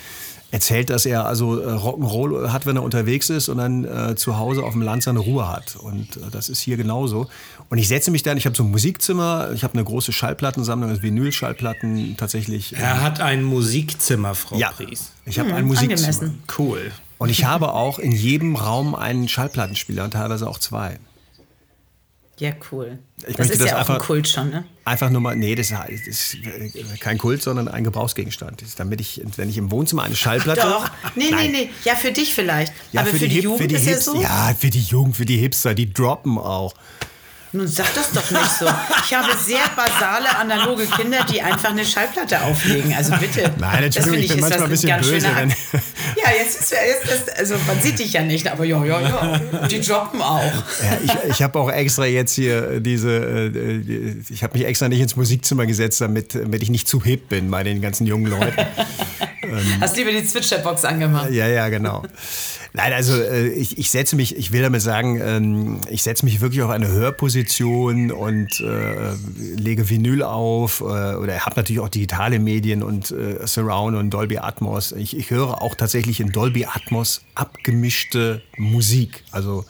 [0.51, 4.39] erzählt, dass er also äh, Rock'n'Roll hat, wenn er unterwegs ist und dann äh, zu
[4.39, 5.77] Hause auf dem Land seine Ruhe hat.
[5.77, 7.29] Und äh, das ist hier genauso.
[7.71, 10.91] Und ich setze mich dann, ich habe so ein Musikzimmer, ich habe eine große Schallplattensammlung,
[10.91, 12.77] also Vinylschallplatten tatsächlich.
[12.77, 15.13] Er ähm, hat ein Musikzimmer, Frau ja, Pries.
[15.25, 16.09] Ich habe hm, ein Musikzimmer.
[16.09, 16.43] Angemessen.
[16.59, 16.91] Cool.
[17.19, 20.99] Und ich habe auch in jedem Raum einen Schallplattenspieler und teilweise auch zwei.
[22.39, 22.99] Ja, cool.
[23.29, 24.65] Ich das ist das ja auch ein Kult schon, ne?
[24.87, 25.71] Einfach nur mal, nee, das
[26.07, 26.39] ist
[26.99, 28.65] kein Kult, sondern ein Gebrauchsgegenstand.
[28.79, 30.63] damit ich, wenn ich im Wohnzimmer eine Schallplatte.
[30.63, 31.53] Doch, nee, nein.
[31.53, 31.71] nee, nee.
[31.85, 32.73] Ja, für dich vielleicht.
[32.93, 34.23] Ja, Aber für, für die, die Jugend für die ist Hips, ja so.
[34.23, 36.75] Ja, für die Jugend, für die Hipster, die droppen auch.
[37.53, 38.67] Nun sag das doch nicht so.
[39.05, 42.95] Ich habe sehr basale analoge Kinder, die einfach eine Schallplatte auflegen.
[42.95, 43.53] Also bitte.
[43.59, 45.29] Nein, Entschuldigung, ich, ich bin manchmal ein bisschen böse.
[45.35, 49.01] Wenn ja, jetzt ist, jetzt ist, also man sieht dich ja nicht, aber ja, ja,
[49.01, 50.43] ja, die droppen auch.
[50.45, 55.01] Ja, ich ich habe auch extra jetzt hier diese, äh, ich habe mich extra nicht
[55.01, 58.65] ins Musikzimmer gesetzt, damit, damit ich nicht zu hip bin bei den ganzen jungen Leuten.
[59.81, 61.31] Hast lieber die Zwitscherbox angemacht.
[61.31, 62.05] Ja, ja, genau.
[62.73, 66.41] Nein, also äh, ich, ich setze mich, ich will damit sagen, ähm, ich setze mich
[66.41, 69.15] wirklich auf eine Hörposition und äh,
[69.57, 74.39] lege Vinyl auf äh, oder habe natürlich auch digitale Medien und äh, Surround und Dolby
[74.39, 74.93] Atmos.
[74.93, 79.65] Ich, ich höre auch tatsächlich in Dolby Atmos abgemischte Musik, also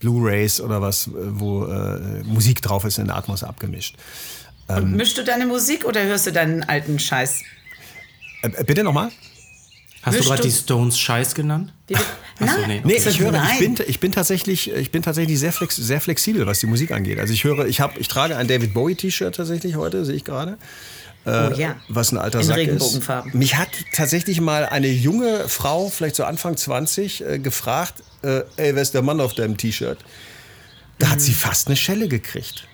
[0.00, 3.96] Blu-rays oder was, wo äh, Musik drauf ist in Atmos abgemischt.
[4.68, 7.42] Und ähm, mischst du deine Musik oder hörst du deinen alten Scheiß?
[8.42, 9.10] Äh, bitte nochmal?
[10.06, 11.72] Hast du gerade die Stones Scheiß genannt?
[12.38, 15.74] Achso, nee, nee ich höre, ich bin, ich bin tatsächlich, ich bin tatsächlich sehr, flex,
[15.74, 17.18] sehr flexibel, was die Musik angeht.
[17.18, 20.24] Also ich höre, ich habe, ich trage ein David Bowie T-Shirt tatsächlich heute, sehe ich
[20.24, 20.58] gerade.
[21.24, 21.76] Äh, oh ja.
[21.88, 23.00] Was ein alter In Sack ist.
[23.34, 28.76] Mich hat tatsächlich mal eine junge Frau, vielleicht so Anfang 20, äh, gefragt, äh, ey,
[28.76, 29.98] wer ist der Mann auf deinem T-Shirt?
[30.98, 31.10] Da mhm.
[31.10, 32.68] hat sie fast eine Schelle gekriegt.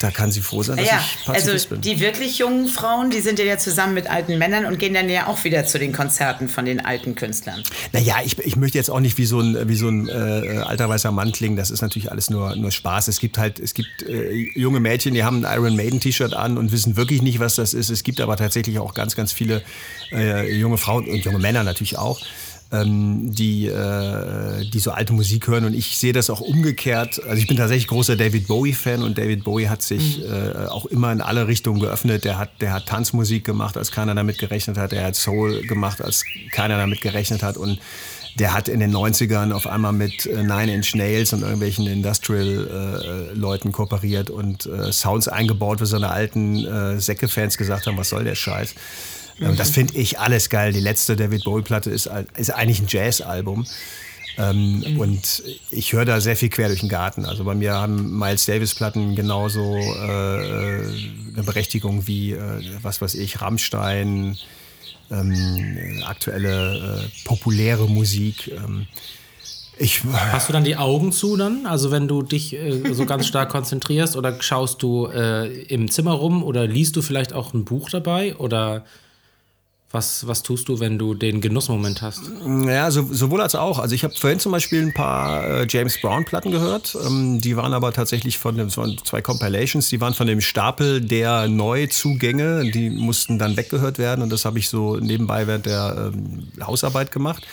[0.00, 1.80] Da kann sie froh sein, dass ja, ich Pazifist also bin.
[1.80, 5.26] Die wirklich jungen Frauen, die sind ja zusammen mit alten Männern und gehen dann ja
[5.26, 7.62] auch wieder zu den Konzerten von den alten Künstlern.
[7.92, 10.88] Naja, ich, ich möchte jetzt auch nicht wie so ein, wie so ein äh, alter
[10.88, 11.56] weißer Mann klingen.
[11.56, 13.08] Das ist natürlich alles nur, nur Spaß.
[13.08, 16.58] Es gibt halt, es gibt äh, junge Mädchen, die haben ein Iron Maiden T-Shirt an
[16.58, 17.90] und wissen wirklich nicht, was das ist.
[17.90, 19.62] Es gibt aber tatsächlich auch ganz, ganz viele
[20.12, 22.20] äh, junge Frauen und junge Männer natürlich auch
[22.72, 25.64] ähm, die, äh, die so alte Musik hören.
[25.64, 27.20] Und ich sehe das auch umgekehrt.
[27.24, 30.24] Also ich bin tatsächlich großer David Bowie-Fan und David Bowie hat sich mhm.
[30.24, 32.24] äh, auch immer in alle Richtungen geöffnet.
[32.24, 34.92] Der hat, der hat Tanzmusik gemacht, als keiner damit gerechnet hat.
[34.92, 37.56] Er hat Soul gemacht, als keiner damit gerechnet hat.
[37.56, 37.80] Und
[38.38, 43.68] der hat in den 90ern auf einmal mit äh, Nine Inch Nails und irgendwelchen Industrial-Leuten
[43.68, 48.24] äh, kooperiert und äh, Sounds eingebaut, wo seine alten äh, Säcke-Fans gesagt haben, was soll
[48.24, 48.74] der Scheiß.
[49.40, 49.56] Mhm.
[49.56, 50.72] Das finde ich alles geil.
[50.72, 53.66] Die letzte David Bowie-Platte ist, ist eigentlich ein Jazz-Album.
[54.38, 55.00] Ähm, mhm.
[55.00, 57.24] Und ich höre da sehr viel quer durch den Garten.
[57.24, 60.82] Also bei mir haben Miles Davis-Platten genauso äh,
[61.34, 64.38] eine Berechtigung wie, äh, was weiß ich, Rammstein,
[65.10, 68.48] ähm, aktuelle äh, populäre Musik.
[68.48, 68.86] Ähm,
[69.78, 71.66] ich, Hast du dann die Augen zu dann?
[71.66, 76.12] Also wenn du dich äh, so ganz stark konzentrierst oder schaust du äh, im Zimmer
[76.12, 78.84] rum oder liest du vielleicht auch ein Buch dabei oder
[79.92, 82.20] was, was tust du, wenn du den Genussmoment hast?
[82.64, 83.80] Ja, so, sowohl als auch.
[83.80, 86.96] Also ich habe vorhin zum Beispiel ein paar äh, James Brown-Platten gehört.
[87.04, 91.48] Ähm, die waren aber tatsächlich von dem, zwei Compilations, die waren von dem Stapel der
[91.48, 92.70] Neuzugänge.
[92.70, 97.10] Die mussten dann weggehört werden und das habe ich so nebenbei während der ähm, Hausarbeit
[97.10, 97.44] gemacht.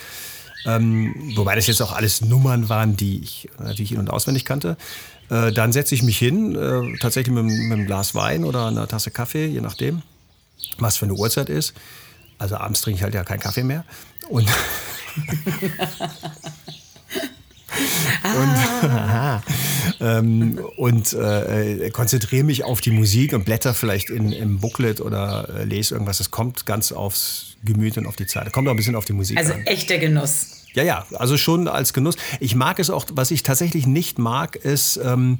[0.67, 4.77] Ähm, wobei das jetzt auch alles Nummern waren, die ich natürlich in- und auswendig kannte.
[5.29, 8.87] Äh, dann setze ich mich hin, äh, tatsächlich mit, mit einem Glas Wein oder einer
[8.87, 10.03] Tasse Kaffee, je nachdem,
[10.77, 11.73] was für eine Uhrzeit ist
[12.37, 13.83] also abends trinke ich halt ja keinen Kaffee mehr.
[14.29, 14.47] Und,
[18.23, 18.55] und,
[19.99, 25.49] ähm, und äh, konzentriere mich auf die Musik und blätter vielleicht in, im Booklet oder
[25.49, 26.19] äh, lese irgendwas.
[26.19, 28.51] Es kommt ganz aufs Gemüt und auf die Zeit.
[28.51, 29.65] Kommt auch ein bisschen auf die Musik also an.
[29.65, 30.65] Echter Genuss.
[30.73, 32.17] Ja, ja, also schon als Genuss.
[32.39, 35.39] Ich mag es auch, was ich tatsächlich nicht mag, ist, ähm,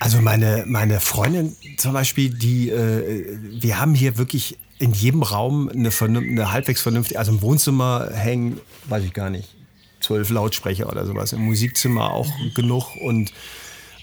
[0.00, 5.68] also meine, meine Freundin zum Beispiel, die, äh, wir haben hier wirklich in jedem Raum
[5.68, 9.54] eine, eine halbwegs vernünftige, also im Wohnzimmer hängen, weiß ich gar nicht,
[10.00, 11.32] zwölf Lautsprecher oder sowas.
[11.32, 13.32] Im Musikzimmer auch genug und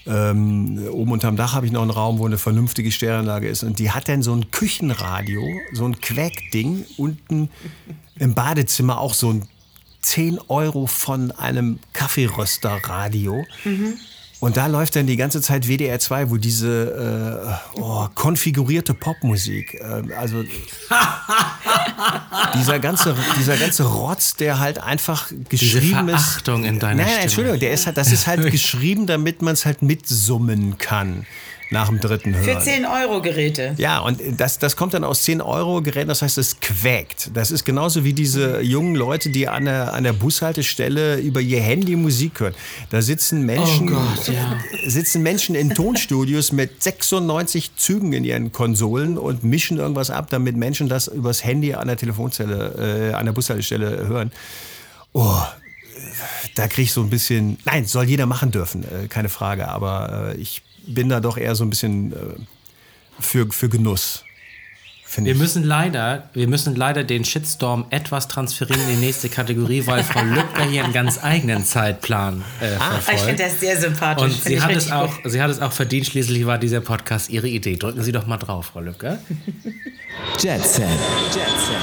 [0.06, 3.62] ähm, oben unterm Dach habe ich noch einen Raum, wo eine vernünftige Stereoanlage ist.
[3.62, 6.84] Und die hat dann so ein Küchenradio, so ein Quäkding.
[6.96, 7.50] Unten
[8.16, 9.48] im Badezimmer auch so ein
[10.00, 13.44] 10 Euro von einem Kaffeerösterradio.
[13.64, 13.94] Mhm.
[14.42, 19.74] Und da läuft dann die ganze Zeit WDR 2, wo diese äh, oh, konfigurierte Popmusik,
[19.74, 20.42] äh, also
[22.56, 26.70] dieser ganze, dieser ganze Rotz, der halt einfach geschrieben Diese Verachtung ist.
[26.70, 29.64] in deiner Nein, nein, Entschuldigung, der ist halt, das ist halt geschrieben, damit man es
[29.64, 31.24] halt mitsummen kann
[31.72, 32.44] nach dem dritten Hören.
[32.44, 33.74] Für 10 Euro Geräte.
[33.78, 37.30] Ja, und das, das kommt dann aus 10 Euro Geräten, das heißt, es quäkt.
[37.34, 41.60] Das ist genauso wie diese jungen Leute, die an der, an der Bushaltestelle über ihr
[41.60, 42.54] Handy Musik hören.
[42.90, 44.58] Da sitzen Menschen, oh Gott, ja.
[44.86, 50.56] sitzen Menschen in Tonstudios mit 96 Zügen in ihren Konsolen und mischen irgendwas ab, damit
[50.56, 54.30] Menschen das übers Handy an der Telefonzelle, äh, an der Bushaltestelle hören.
[55.12, 55.42] Oh,
[56.54, 57.58] da kriege ich so ein bisschen.
[57.64, 59.68] Nein, soll jeder machen dürfen, äh, keine Frage.
[59.68, 62.16] Aber äh, ich bin da doch eher so ein bisschen äh,
[63.20, 64.24] für, für Genuss.
[65.18, 70.02] Wir müssen leider, wir müssen leider den Shitstorm etwas transferieren in die nächste Kategorie, weil
[70.02, 73.20] Frau Lübcker hier einen ganz eigenen Zeitplan äh, ah, verfolgt.
[73.20, 74.24] Ich finde das sehr sympathisch.
[74.24, 77.48] Und sie hat, es auch, sie hat es auch verdient, schließlich war dieser Podcast ihre
[77.48, 77.76] Idee.
[77.76, 79.18] Drücken Sie doch mal drauf, Frau Lübcker.
[80.38, 80.88] Jetset.
[81.34, 81.76] Jetset.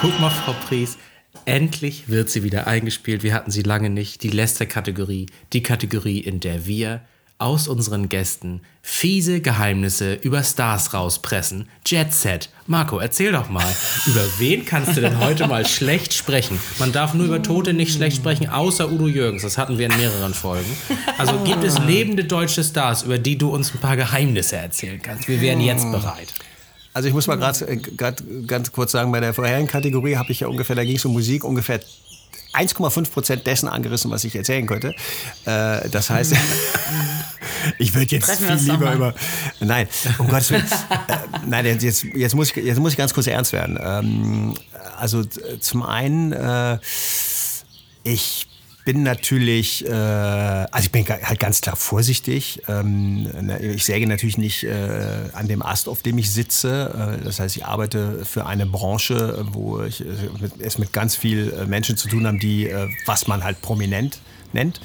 [0.00, 0.98] Guck mal, Frau Pries.
[1.44, 3.22] Endlich wird sie wieder eingespielt.
[3.22, 4.22] Wir hatten sie lange nicht.
[4.24, 5.26] Die letzte Kategorie.
[5.52, 7.02] Die Kategorie, in der wir
[7.38, 11.68] aus unseren Gästen fiese Geheimnisse über Stars rauspressen.
[11.86, 12.50] Jet Set.
[12.66, 13.64] Marco, erzähl doch mal,
[14.06, 16.58] über wen kannst du denn heute mal schlecht sprechen?
[16.78, 19.42] Man darf nur über Tote nicht schlecht sprechen, außer Udo Jürgens.
[19.42, 20.70] Das hatten wir in mehreren Folgen.
[21.16, 25.28] Also gibt es lebende deutsche Stars, über die du uns ein paar Geheimnisse erzählen kannst.
[25.28, 26.34] Wir wären jetzt bereit.
[26.92, 27.76] Also ich muss mal gerade äh,
[28.46, 31.12] ganz kurz sagen, bei der vorherigen Kategorie habe ich ja ungefähr, da ging es um
[31.12, 31.78] Musik, ungefähr
[32.58, 34.94] 1,5 Prozent dessen angerissen, was ich erzählen könnte.
[35.44, 36.34] Äh, das heißt,
[37.78, 39.14] ich würde jetzt viel lieber über.
[39.60, 40.66] Nein, um Gottes Willen.
[40.66, 41.16] Äh,
[41.46, 43.78] nein, jetzt, jetzt, muss ich, jetzt muss ich ganz kurz ernst werden.
[43.80, 44.54] Ähm,
[44.98, 46.78] also zum einen, äh,
[48.02, 48.47] ich
[48.88, 52.62] bin natürlich, äh, also ich bin halt ganz klar vorsichtig.
[52.68, 53.28] Ähm,
[53.60, 57.18] ich säge natürlich nicht äh, an dem Ast, auf dem ich sitze.
[57.20, 60.06] Äh, das heißt, ich arbeite für eine Branche, wo ich, äh,
[60.60, 62.70] es mit ganz viel äh, Menschen zu tun habe, die,
[63.04, 64.20] was man halt prominent
[64.54, 64.80] nennt.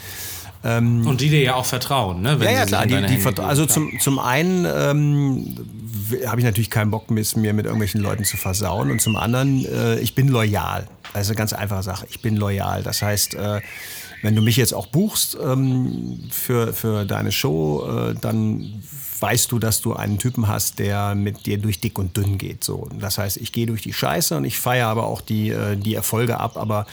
[0.63, 2.37] Ähm, und die dir ja auch vertrauen, ne?
[2.41, 2.85] ja, ja, klar.
[2.85, 5.57] Die, die also zum, zum einen ähm,
[6.25, 8.89] habe ich natürlich keinen Bock, mir mit irgendwelchen Leuten zu versauen.
[8.89, 10.87] Und zum anderen, äh, ich bin loyal.
[11.13, 12.07] Also eine ganz einfache Sache.
[12.09, 12.81] Ich bin loyal.
[12.81, 13.61] Das heißt, äh,
[14.21, 18.81] wenn du mich jetzt auch buchst ähm, für, für deine Show, äh, dann
[19.19, 22.63] weißt du, dass du einen Typen hast, der mit dir durch dick und dünn geht.
[22.63, 22.89] So.
[22.99, 25.93] Das heißt, ich gehe durch die Scheiße und ich feiere aber auch die, äh, die
[25.93, 26.85] Erfolge ab, aber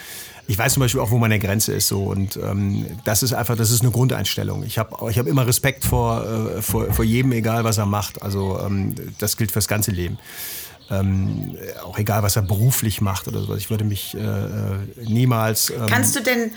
[0.51, 1.87] ich weiß zum Beispiel auch, wo meine Grenze ist.
[1.87, 2.03] So.
[2.03, 4.65] Und ähm, das ist einfach, das ist eine Grundeinstellung.
[4.65, 8.21] Ich habe ich hab immer Respekt vor, äh, vor, vor jedem, egal was er macht.
[8.21, 10.19] Also ähm, das gilt fürs ganze Leben.
[10.91, 13.55] Ähm, auch egal, was er beruflich macht oder so.
[13.55, 15.71] Ich würde mich äh, äh niemals.
[15.71, 16.51] Ähm Kannst du denn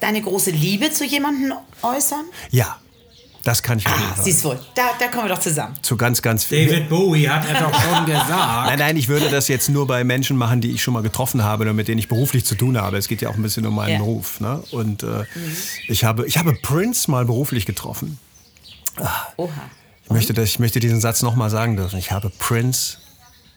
[0.00, 2.24] deine große Liebe zu jemandem äußern?
[2.50, 2.78] Ja.
[3.46, 5.74] Das kann ich Ah, siehst wohl, da, da kommen wir doch zusammen.
[5.80, 6.66] Zu ganz, ganz viel.
[6.66, 8.28] David Bowie hat er doch schon gesagt.
[8.28, 11.44] Nein, nein, ich würde das jetzt nur bei Menschen machen, die ich schon mal getroffen
[11.44, 12.96] habe oder mit denen ich beruflich zu tun habe.
[12.96, 13.98] Es geht ja auch ein bisschen um meinen Ja.
[13.98, 14.40] Beruf.
[14.40, 14.60] Ne?
[14.72, 15.22] Und äh,
[15.86, 18.18] ich, habe, ich habe Prince mal beruflich getroffen.
[19.36, 19.50] Oha.
[20.06, 22.00] Ich möchte, ich möchte diesen Satz nochmal sagen dürfen.
[22.00, 22.98] Ich habe Prince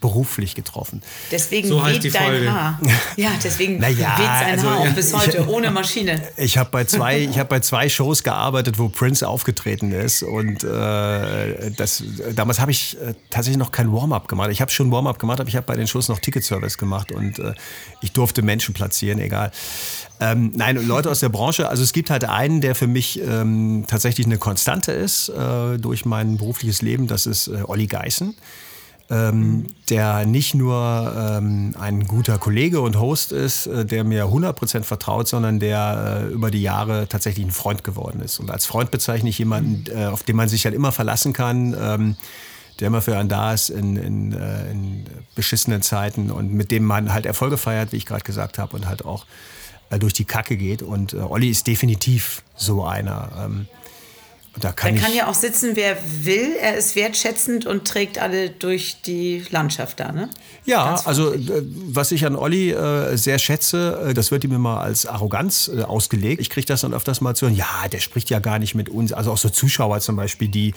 [0.00, 1.02] beruflich getroffen.
[1.30, 2.52] Deswegen So weht dein Folge.
[2.52, 2.80] Haar.
[3.16, 6.22] Ja, deswegen Naja, weht sein also, Haar auch ja, bis ich- heute ohne Maschine.
[6.36, 10.64] Ich habe bei zwei, ich habe bei zwei Shows gearbeitet, wo Prince aufgetreten ist und
[10.64, 12.02] äh, das,
[12.34, 14.50] damals habe ich äh, tatsächlich noch kein Warm-up gemacht.
[14.50, 17.38] Ich habe schon Warm-up gemacht, aber ich habe bei den Shows noch Ticket-Service gemacht und
[17.38, 17.52] äh,
[18.00, 19.50] ich durfte Menschen platzieren, egal.
[20.20, 23.84] Ähm, nein, Leute aus der Branche, also es gibt halt einen, der für mich ähm,
[23.88, 28.34] tatsächlich eine Konstante ist äh, durch mein berufliches Leben, das ist äh, Olli Geißen
[29.10, 34.84] ähm, der nicht nur ähm, ein guter Kollege und Host ist, äh, der mir 100%
[34.84, 38.38] vertraut, sondern der äh, über die Jahre tatsächlich ein Freund geworden ist.
[38.38, 41.76] Und als Freund bezeichne ich jemanden, äh, auf den man sich halt immer verlassen kann,
[41.78, 42.16] ähm,
[42.78, 46.84] der immer für einen da ist in, in, äh, in beschissenen Zeiten und mit dem
[46.84, 49.26] man halt Erfolge feiert, wie ich gerade gesagt habe, und halt auch
[49.90, 50.82] äh, durch die Kacke geht.
[50.82, 53.30] Und äh, Olli ist definitiv so einer.
[53.44, 53.66] Ähm,
[54.58, 56.56] da kann Er kann ja auch sitzen, wer will.
[56.60, 60.28] Er ist wertschätzend und trägt alle durch die Landschaft da, ne?
[60.64, 64.80] Ja, also äh, was ich an Olli äh, sehr schätze, äh, das wird ihm immer
[64.80, 66.40] als Arroganz äh, ausgelegt.
[66.40, 68.88] Ich kriege das dann öfters mal zu hören, ja, der spricht ja gar nicht mit
[68.88, 69.12] uns.
[69.12, 70.74] Also auch so Zuschauer zum Beispiel, die,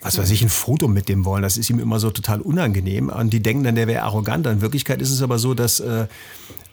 [0.00, 1.42] was weiß ich, ein Foto mit dem wollen.
[1.42, 3.08] Das ist ihm immer so total unangenehm.
[3.08, 4.46] Und die denken dann, der wäre arrogant.
[4.46, 5.80] In Wirklichkeit ist es aber so, dass...
[5.80, 6.06] Äh,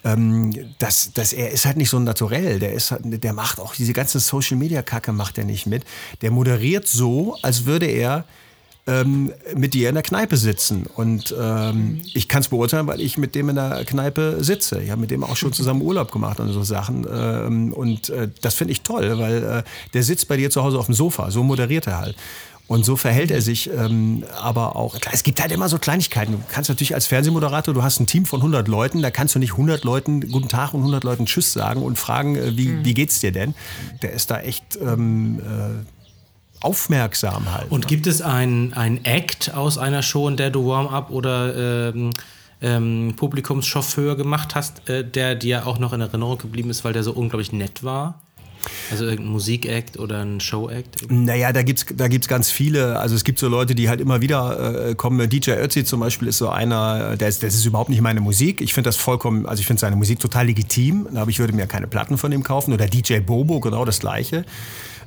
[0.04, 2.60] ähm, dass, dass er ist halt nicht so naturell.
[2.60, 5.84] Der ist halt, der macht auch diese ganze Social Media Kacke macht er nicht mit.
[6.22, 8.24] Der moderiert so, als würde er
[8.86, 10.86] ähm, mit dir in der Kneipe sitzen.
[10.96, 14.82] Und ähm, ich kann es beurteilen, weil ich mit dem in der Kneipe sitze.
[14.82, 17.06] Ich habe mit dem auch schon zusammen Urlaub gemacht und so Sachen.
[17.12, 19.64] Ähm, und äh, das finde ich toll, weil äh,
[19.94, 21.32] der sitzt bei dir zu Hause auf dem Sofa.
[21.32, 22.16] So moderiert er halt.
[22.68, 25.00] Und so verhält er sich ähm, aber auch.
[25.00, 26.34] Klar, es gibt halt immer so Kleinigkeiten.
[26.34, 29.40] Du kannst natürlich als Fernsehmoderator, du hast ein Team von 100 Leuten, da kannst du
[29.40, 32.94] nicht 100 Leuten Guten Tag und 100 Leuten Tschüss sagen und fragen, äh, wie, wie
[32.94, 33.56] geht's dir denn?
[34.02, 37.72] Der ist da echt ähm, äh, aufmerksam halt.
[37.72, 42.12] Und gibt es ein, ein Act aus einer Show, in der du Warm-up oder ähm,
[42.62, 47.04] ähm, Publikumschauffeur gemacht hast, äh, der dir auch noch in Erinnerung geblieben ist, weil der
[47.04, 48.20] so unglaublich nett war?
[48.92, 51.10] Also irgendein Musikact oder ein Showact?
[51.10, 53.00] Naja, da gibt's da gibt's ganz viele.
[53.00, 55.30] Also es gibt so Leute, die halt immer wieder äh, kommen.
[55.30, 58.62] DJ Ötzi zum Beispiel ist so einer, der ist, das ist überhaupt nicht meine Musik.
[58.62, 61.68] Ich finde das vollkommen, also ich finde seine Musik total legitim, aber ich würde mir
[61.68, 62.74] keine Platten von ihm kaufen.
[62.74, 64.46] Oder DJ Bobo, genau das gleiche.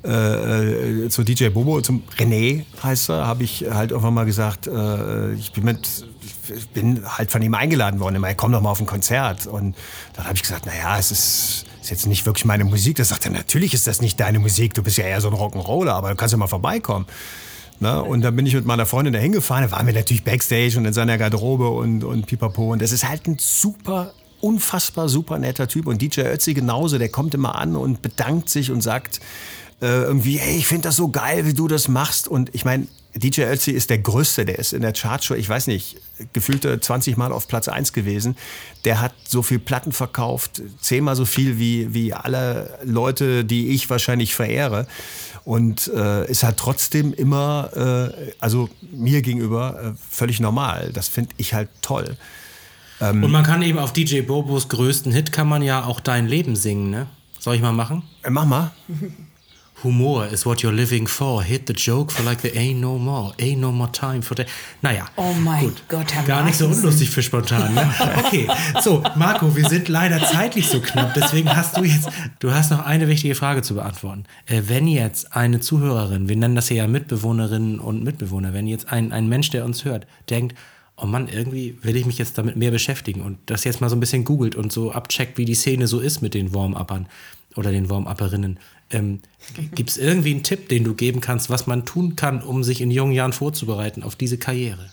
[0.02, 4.66] Äh, äh, zu DJ Bobo, zum René heißt er, habe ich halt irgendwann mal gesagt,
[4.66, 6.04] äh, ich bin mit
[6.56, 8.22] ich bin halt von ihm eingeladen worden.
[8.22, 9.46] Er komm doch mal auf ein Konzert.
[9.46, 9.76] Und
[10.14, 12.96] dann habe ich gesagt, naja, es ist, ist jetzt nicht wirklich meine Musik.
[12.96, 14.74] Da sagt er, natürlich ist das nicht deine Musik.
[14.74, 17.06] Du bist ja eher so ein Rock'n'Roller, aber du kannst ja mal vorbeikommen.
[17.80, 18.02] Ne?
[18.02, 19.64] Und dann bin ich mit meiner Freundin da hingefahren.
[19.64, 22.72] Da waren wir natürlich Backstage und in seiner Garderobe und, und pipapo.
[22.72, 25.86] Und das ist halt ein super, unfassbar super netter Typ.
[25.86, 26.98] Und DJ Ötzi genauso.
[26.98, 29.20] Der kommt immer an und bedankt sich und sagt
[29.80, 32.28] äh, irgendwie, hey, ich finde das so geil, wie du das machst.
[32.28, 35.66] Und ich meine, DJ Ötzi ist der Größte, der ist in der Chartshow, ich weiß
[35.66, 35.96] nicht,
[36.32, 38.36] gefühlte 20 Mal auf Platz 1 gewesen.
[38.84, 43.90] Der hat so viel Platten verkauft, zehnmal so viel wie, wie alle Leute, die ich
[43.90, 44.86] wahrscheinlich verehre.
[45.44, 50.90] Und äh, ist halt trotzdem immer, äh, also mir gegenüber, äh, völlig normal.
[50.92, 52.16] Das finde ich halt toll.
[53.00, 56.54] Und man kann eben auf DJ Bobos größten Hit kann man ja auch Dein Leben
[56.54, 57.06] singen, ne?
[57.38, 58.02] Soll ich mal machen?
[58.22, 58.72] Äh, mach mal.
[59.82, 61.42] Humor is what you're living for.
[61.42, 63.32] Hit the joke for like there ain't no more.
[63.38, 64.46] Ain't no more time for that.
[64.82, 65.08] Naja.
[65.16, 67.74] Oh mein Gott, Herr Gar nicht so unlustig für spontan.
[67.74, 67.90] Ne?
[68.18, 68.46] Okay,
[68.82, 71.14] so, Marco, wir sind leider zeitlich so knapp.
[71.14, 72.08] Deswegen hast du jetzt,
[72.40, 74.24] du hast noch eine wichtige Frage zu beantworten.
[74.46, 78.92] Äh, wenn jetzt eine Zuhörerin, wir nennen das hier ja Mitbewohnerinnen und Mitbewohner, wenn jetzt
[78.92, 80.56] ein, ein Mensch, der uns hört, denkt,
[80.96, 83.96] oh Mann, irgendwie will ich mich jetzt damit mehr beschäftigen und das jetzt mal so
[83.96, 87.06] ein bisschen googelt und so abcheckt, wie die Szene so ist mit den Warm-Uppern
[87.56, 88.58] oder den Warm-Upperinnen.
[88.90, 89.20] Ähm,
[89.74, 92.80] Gibt es irgendwie einen Tipp, den du geben kannst, was man tun kann, um sich
[92.80, 94.90] in jungen Jahren vorzubereiten auf diese Karriere?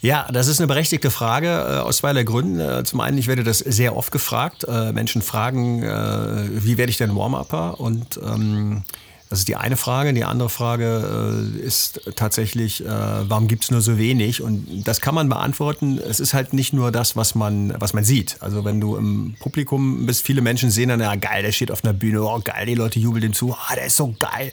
[0.00, 2.60] Ja, das ist eine berechtigte Frage äh, aus zweierlei Gründen.
[2.60, 4.64] Äh, zum einen, ich werde das sehr oft gefragt.
[4.68, 7.80] Äh, Menschen fragen, wie werde ich denn Warm-Upper?
[7.80, 8.84] Und ähm,
[9.28, 10.14] das ist die eine Frage.
[10.14, 14.40] Die andere Frage äh, ist tatsächlich, äh, warum gibt es nur so wenig?
[14.40, 15.98] Und das kann man beantworten.
[15.98, 18.36] Es ist halt nicht nur das, was man, was man sieht.
[18.40, 21.82] Also wenn du im Publikum bist, viele Menschen sehen dann, ja geil, der steht auf
[21.82, 24.52] einer Bühne, oh geil, die Leute jubeln dem zu, ah, der ist so geil.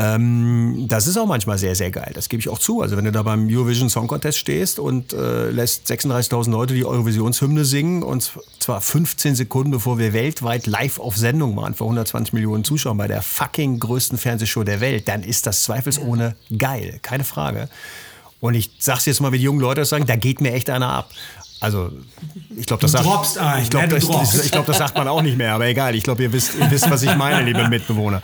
[0.00, 2.12] Ähm, das ist auch manchmal sehr, sehr geil.
[2.14, 2.82] Das gebe ich auch zu.
[2.82, 6.84] Also wenn du da beim Eurovision Song Contest stehst und äh, lässt 36.000 Leute die
[6.84, 8.30] Eurovisionshymne singen und
[8.60, 13.08] zwar 15 Sekunden, bevor wir weltweit live auf Sendung waren vor 120 Millionen Zuschauern bei
[13.08, 17.00] der fucking größten Fernsehshow der Welt, dann ist das zweifelsohne geil.
[17.02, 17.68] Keine Frage.
[18.40, 20.70] Und ich sag's jetzt mal, wie die jungen Leute das sagen, da geht mir echt
[20.70, 21.10] einer ab.
[21.60, 21.90] Also,
[22.56, 23.04] ich glaube, das, sagt,
[23.38, 25.96] ein, ich glaub, ne, das, ich glaub, das sagt man auch nicht mehr, aber egal.
[25.96, 28.22] Ich glaube, ihr wisst, ihr wisst, was ich meine, liebe Mitbewohner.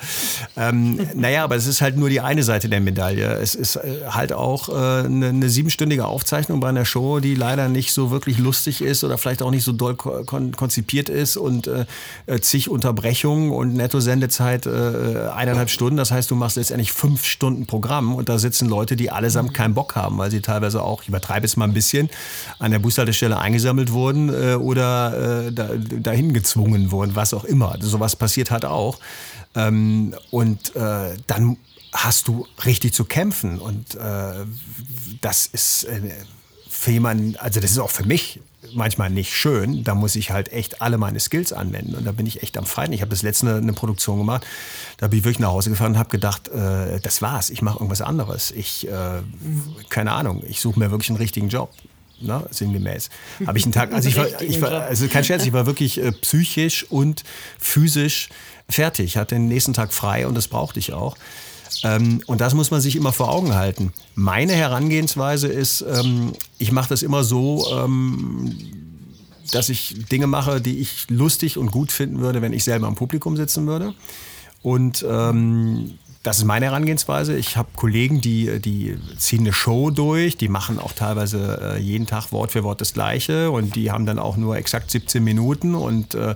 [0.56, 3.32] Ähm, naja, aber es ist halt nur die eine Seite der Medaille.
[3.34, 7.68] Es ist äh, halt auch äh, eine, eine, siebenstündige Aufzeichnung bei einer Show, die leider
[7.68, 11.66] nicht so wirklich lustig ist oder vielleicht auch nicht so doll kon konzipiert ist und
[11.66, 11.86] äh,
[12.26, 15.96] äh zig Unterbrechungen und Netto-Sendezeit äh, eineinhalb Stunden.
[15.96, 19.74] Das heißt, du machst letztendlich fünf Stunden Programm und da sitzen Leute, die allesamt keinen
[19.74, 22.08] Bock haben, weil sie teilweise auch, ich übertreibe es mal ein bisschen,
[22.60, 27.44] an der Bushaltestelle Stelle eingesammelt wurden äh, oder äh, da, dahin gezwungen wurden, was auch
[27.44, 27.78] immer.
[27.80, 28.98] Sowas passiert halt auch.
[29.54, 31.56] Ähm, und äh, dann
[31.94, 33.60] hast du richtig zu kämpfen.
[33.60, 34.44] Und äh,
[35.22, 36.02] das ist äh,
[36.68, 38.40] für jemanden, also das ist auch für mich
[38.74, 39.84] manchmal nicht schön.
[39.84, 41.94] Da muss ich halt echt alle meine Skills anwenden.
[41.94, 42.92] Und da bin ich echt am Feinden.
[42.92, 44.44] Ich habe das letzte eine Produktion gemacht.
[44.98, 47.48] Da bin ich wirklich nach Hause gefahren und habe gedacht, äh, das war's.
[47.48, 48.50] Ich mache irgendwas anderes.
[48.50, 49.22] Ich, äh,
[49.88, 51.72] keine Ahnung, ich suche mir wirklich einen richtigen Job
[52.20, 53.10] ne, sinngemäß.
[53.46, 56.00] Habe ich einen Tag, also ich war, ich war, also kein Scherz, ich war wirklich
[56.00, 57.24] äh, psychisch und
[57.58, 58.28] physisch
[58.68, 59.06] fertig.
[59.06, 61.16] Ich hatte den nächsten Tag frei und das brauchte ich auch.
[61.82, 63.92] Ähm, und das muss man sich immer vor Augen halten.
[64.14, 68.56] Meine Herangehensweise ist, ähm, ich mache das immer so, ähm,
[69.52, 72.94] dass ich Dinge mache, die ich lustig und gut finden würde, wenn ich selber im
[72.94, 73.94] Publikum sitzen würde.
[74.62, 77.36] Und ähm, das ist meine Herangehensweise.
[77.36, 82.06] Ich habe Kollegen, die, die ziehen eine Show durch, die machen auch teilweise äh, jeden
[82.06, 85.74] Tag Wort für Wort das Gleiche und die haben dann auch nur exakt 17 Minuten
[85.74, 86.34] und äh,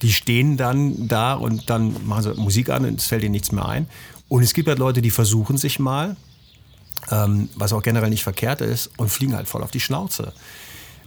[0.00, 3.52] die stehen dann da und dann machen sie Musik an und es fällt ihnen nichts
[3.52, 3.86] mehr ein.
[4.28, 6.16] Und es gibt halt Leute, die versuchen sich mal,
[7.10, 10.32] ähm, was auch generell nicht verkehrt ist, und fliegen halt voll auf die Schnauze.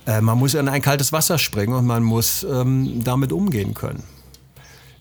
[0.06, 4.04] Äh, man muss in ein kaltes Wasser springen und man muss ähm, damit umgehen können.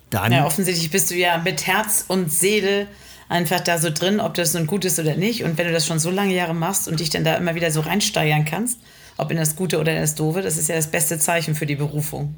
[0.09, 2.89] Dann ja, offensichtlich bist du ja mit Herz und Seele
[3.31, 5.45] einfach da so drin, ob das nun gut ist oder nicht.
[5.45, 7.71] Und wenn du das schon so lange Jahre machst und dich dann da immer wieder
[7.71, 8.79] so reinsteigern kannst,
[9.17, 11.65] ob in das Gute oder in das Doofe, das ist ja das beste Zeichen für
[11.65, 12.35] die Berufung.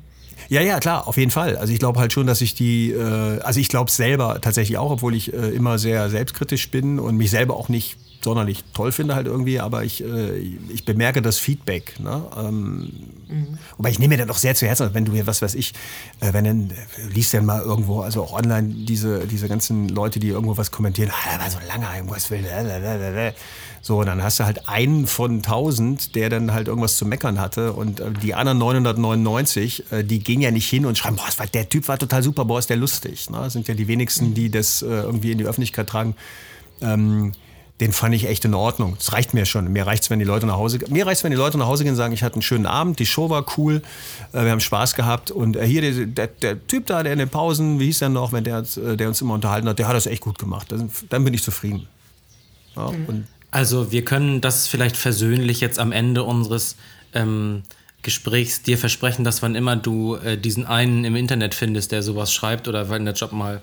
[0.49, 1.57] Ja, ja, klar, auf jeden Fall.
[1.57, 4.90] Also ich glaube halt schon, dass ich die, äh, also ich glaube selber tatsächlich auch,
[4.90, 9.14] obwohl ich äh, immer sehr selbstkritisch bin und mich selber auch nicht sonderlich toll finde
[9.14, 11.99] halt irgendwie, aber ich, äh, ich bemerke das Feedback.
[12.01, 12.23] Ne?
[12.37, 12.93] Ähm,
[13.29, 13.59] mhm.
[13.77, 15.73] Wobei ich nehme mir das doch sehr zu Herzen, wenn du hier, was weiß ich,
[16.20, 16.73] äh, wenn dann,
[17.12, 21.11] liest dann mal irgendwo, also auch online, diese, diese ganzen Leute, die irgendwo was kommentieren,
[21.11, 22.45] ah, da war so lange, irgendwas will,
[23.85, 27.73] so, dann hast du halt einen von tausend, der dann halt irgendwas zu meckern hatte
[27.73, 31.68] und äh, die anderen 999, äh, die gehen ja nicht hin und schreiben, boah, der
[31.68, 33.29] Typ war total super, boah, ist der lustig.
[33.29, 33.39] Ne?
[33.39, 36.14] Das sind ja die wenigsten, die das äh, irgendwie in die Öffentlichkeit tragen.
[36.81, 37.33] Ähm,
[37.83, 38.95] den fand ich echt in Ordnung.
[38.97, 39.72] Das reicht mir schon.
[39.72, 40.93] Mir reicht es, wenn die Leute nach Hause gehen.
[40.93, 43.01] Mir reicht wenn die Leute nach Hause gehen und sagen, ich hatte einen schönen Abend,
[43.01, 43.83] die Show war cool,
[44.33, 45.33] äh, wir haben Spaß gehabt.
[45.33, 48.09] Und äh, hier der, der, der, Typ da, der in den Pausen, wie hieß der
[48.09, 50.72] noch, wenn der, äh, der uns immer unterhalten hat, der hat das echt gut gemacht.
[51.09, 51.89] dann bin ich zufrieden.
[52.76, 53.24] Ja, mhm.
[53.51, 56.76] also wir können das vielleicht versöhnlich jetzt am Ende unseres
[57.14, 57.64] ähm,
[58.03, 62.33] Gesprächs dir versprechen, dass wann immer du äh, diesen einen im Internet findest, der sowas
[62.33, 63.61] schreibt oder wenn der Job mal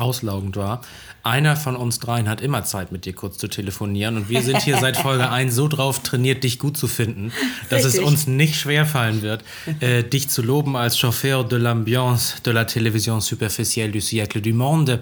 [0.00, 0.80] auslaugend war,
[1.22, 4.16] einer von uns dreien hat immer Zeit, mit dir kurz zu telefonieren.
[4.16, 7.32] Und wir sind hier seit Folge 1 so drauf trainiert, dich gut zu finden,
[7.68, 8.00] dass Richtig.
[8.00, 9.44] es uns nicht schwerfallen wird,
[9.80, 14.54] äh, dich zu loben als Chauffeur de l'ambiance de la télévision superficielle du siècle du
[14.54, 15.00] monde.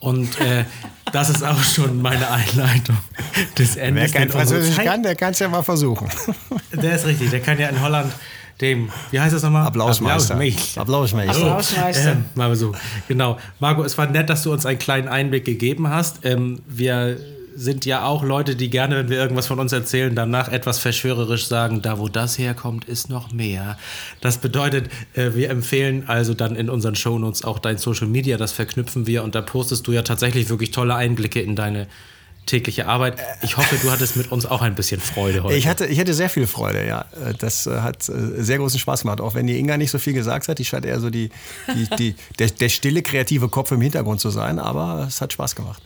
[0.00, 0.64] Und äh,
[1.12, 2.96] das ist auch schon meine Einleitung
[3.58, 4.12] des Endes.
[4.12, 6.08] Wer kein Französisch kann, der kann es ja mal versuchen.
[6.72, 8.10] Der ist richtig, der kann ja in Holland
[8.60, 9.66] dem, wie heißt das nochmal?
[9.66, 10.34] Applausmeister.
[10.34, 10.80] Applausmeister.
[10.80, 11.46] Applausmeister.
[11.46, 12.12] Applausmeister.
[12.12, 12.74] Ähm, mal so.
[13.08, 13.38] Genau.
[13.58, 16.24] Marco, es war nett, dass du uns einen kleinen Einblick gegeben hast.
[16.24, 17.18] Ähm, wir
[17.54, 21.46] sind ja auch Leute, die gerne, wenn wir irgendwas von uns erzählen, danach etwas verschwörerisch
[21.46, 23.76] sagen, da wo das herkommt, ist noch mehr.
[24.20, 28.52] Das bedeutet, äh, wir empfehlen also dann in unseren Shownotes auch dein Social Media, das
[28.52, 31.86] verknüpfen wir und da postest du ja tatsächlich wirklich tolle Einblicke in deine
[32.46, 33.16] tägliche Arbeit.
[33.42, 35.56] Ich hoffe, du hattest mit uns auch ein bisschen Freude heute.
[35.56, 37.04] Ich hatte, ich hatte sehr viel Freude, ja.
[37.38, 39.20] Das äh, hat äh, sehr großen Spaß gemacht.
[39.20, 41.30] Auch wenn die Inga nicht so viel gesagt hat, die scheint eher so die,
[41.74, 45.54] die, die der, der stille, kreative Kopf im Hintergrund zu sein, aber es hat Spaß
[45.54, 45.82] gemacht.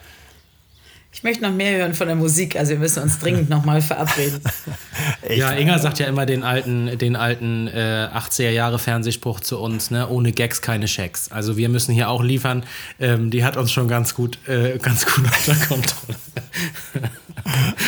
[1.15, 4.41] Ich möchte noch mehr hören von der Musik, also wir müssen uns dringend nochmal verabreden.
[5.31, 9.93] ja, Inga sagt ja immer den alten, den alten äh, 80er Jahre Fernsehspruch zu uns,
[9.93, 10.09] ne?
[10.09, 11.31] ohne Gags keine Schecks.
[11.31, 12.65] Also wir müssen hier auch liefern.
[12.99, 16.19] Ähm, die hat uns schon ganz gut, äh, ganz gut unter Kontrolle.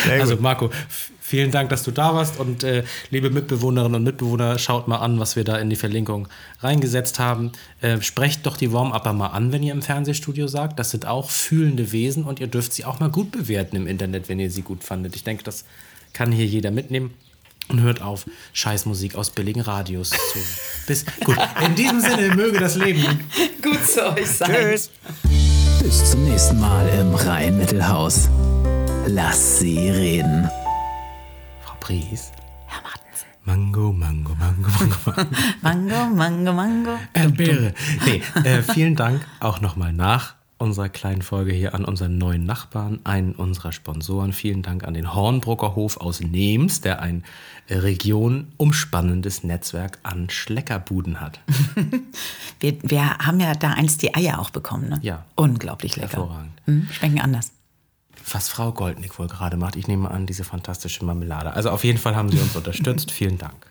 [0.09, 0.71] also Marco,
[1.27, 2.39] Vielen Dank, dass du da warst.
[2.39, 6.29] Und äh, liebe Mitbewohnerinnen und Mitbewohner, schaut mal an, was wir da in die Verlinkung
[6.61, 7.51] reingesetzt haben.
[7.81, 10.79] Äh, sprecht doch die Warm-Upper mal an, wenn ihr im Fernsehstudio sagt.
[10.79, 14.29] Das sind auch fühlende Wesen und ihr dürft sie auch mal gut bewerten im Internet,
[14.29, 15.17] wenn ihr sie gut fandet.
[15.17, 15.65] Ich denke, das
[16.13, 17.13] kann hier jeder mitnehmen.
[17.67, 20.39] Und hört auf, Scheißmusik aus billigen Radios zu.
[20.87, 23.03] Bis, gut, in diesem Sinne möge das Leben.
[23.61, 24.49] Gut zu euch sein.
[24.49, 24.91] Tschüss.
[25.83, 28.29] Bis zum nächsten Mal im Rhein-Mittelhaus.
[29.07, 30.49] Lass sie reden.
[31.87, 32.31] Frau Pries.
[32.65, 33.27] Herr Martensen.
[33.45, 35.29] Mango, Mango, Mango, Mango, Mango.
[35.61, 36.99] Mango, Mango, Mango.
[37.13, 37.73] Erdbeere.
[38.05, 42.99] Nee, äh, vielen Dank auch nochmal nach unserer kleinen Folge hier an unseren neuen Nachbarn,
[43.05, 44.33] einen unserer Sponsoren.
[44.33, 47.23] Vielen Dank an den Hornbrucker Hof aus Nems, der ein
[47.67, 51.39] äh, regionumspannendes Netzwerk an Schleckerbuden hat.
[52.59, 54.97] Wir, wir haben ja da einst die Eier auch bekommen, ne?
[55.03, 55.25] Ja.
[55.35, 56.17] Unglaublich lecker.
[56.17, 56.53] Hervorragend.
[56.65, 57.51] Hm, schmecken anders.
[58.31, 61.53] Was Frau Goldnick wohl gerade macht, ich nehme an, diese fantastische Marmelade.
[61.53, 63.11] Also auf jeden Fall haben Sie uns unterstützt.
[63.11, 63.66] Vielen Dank.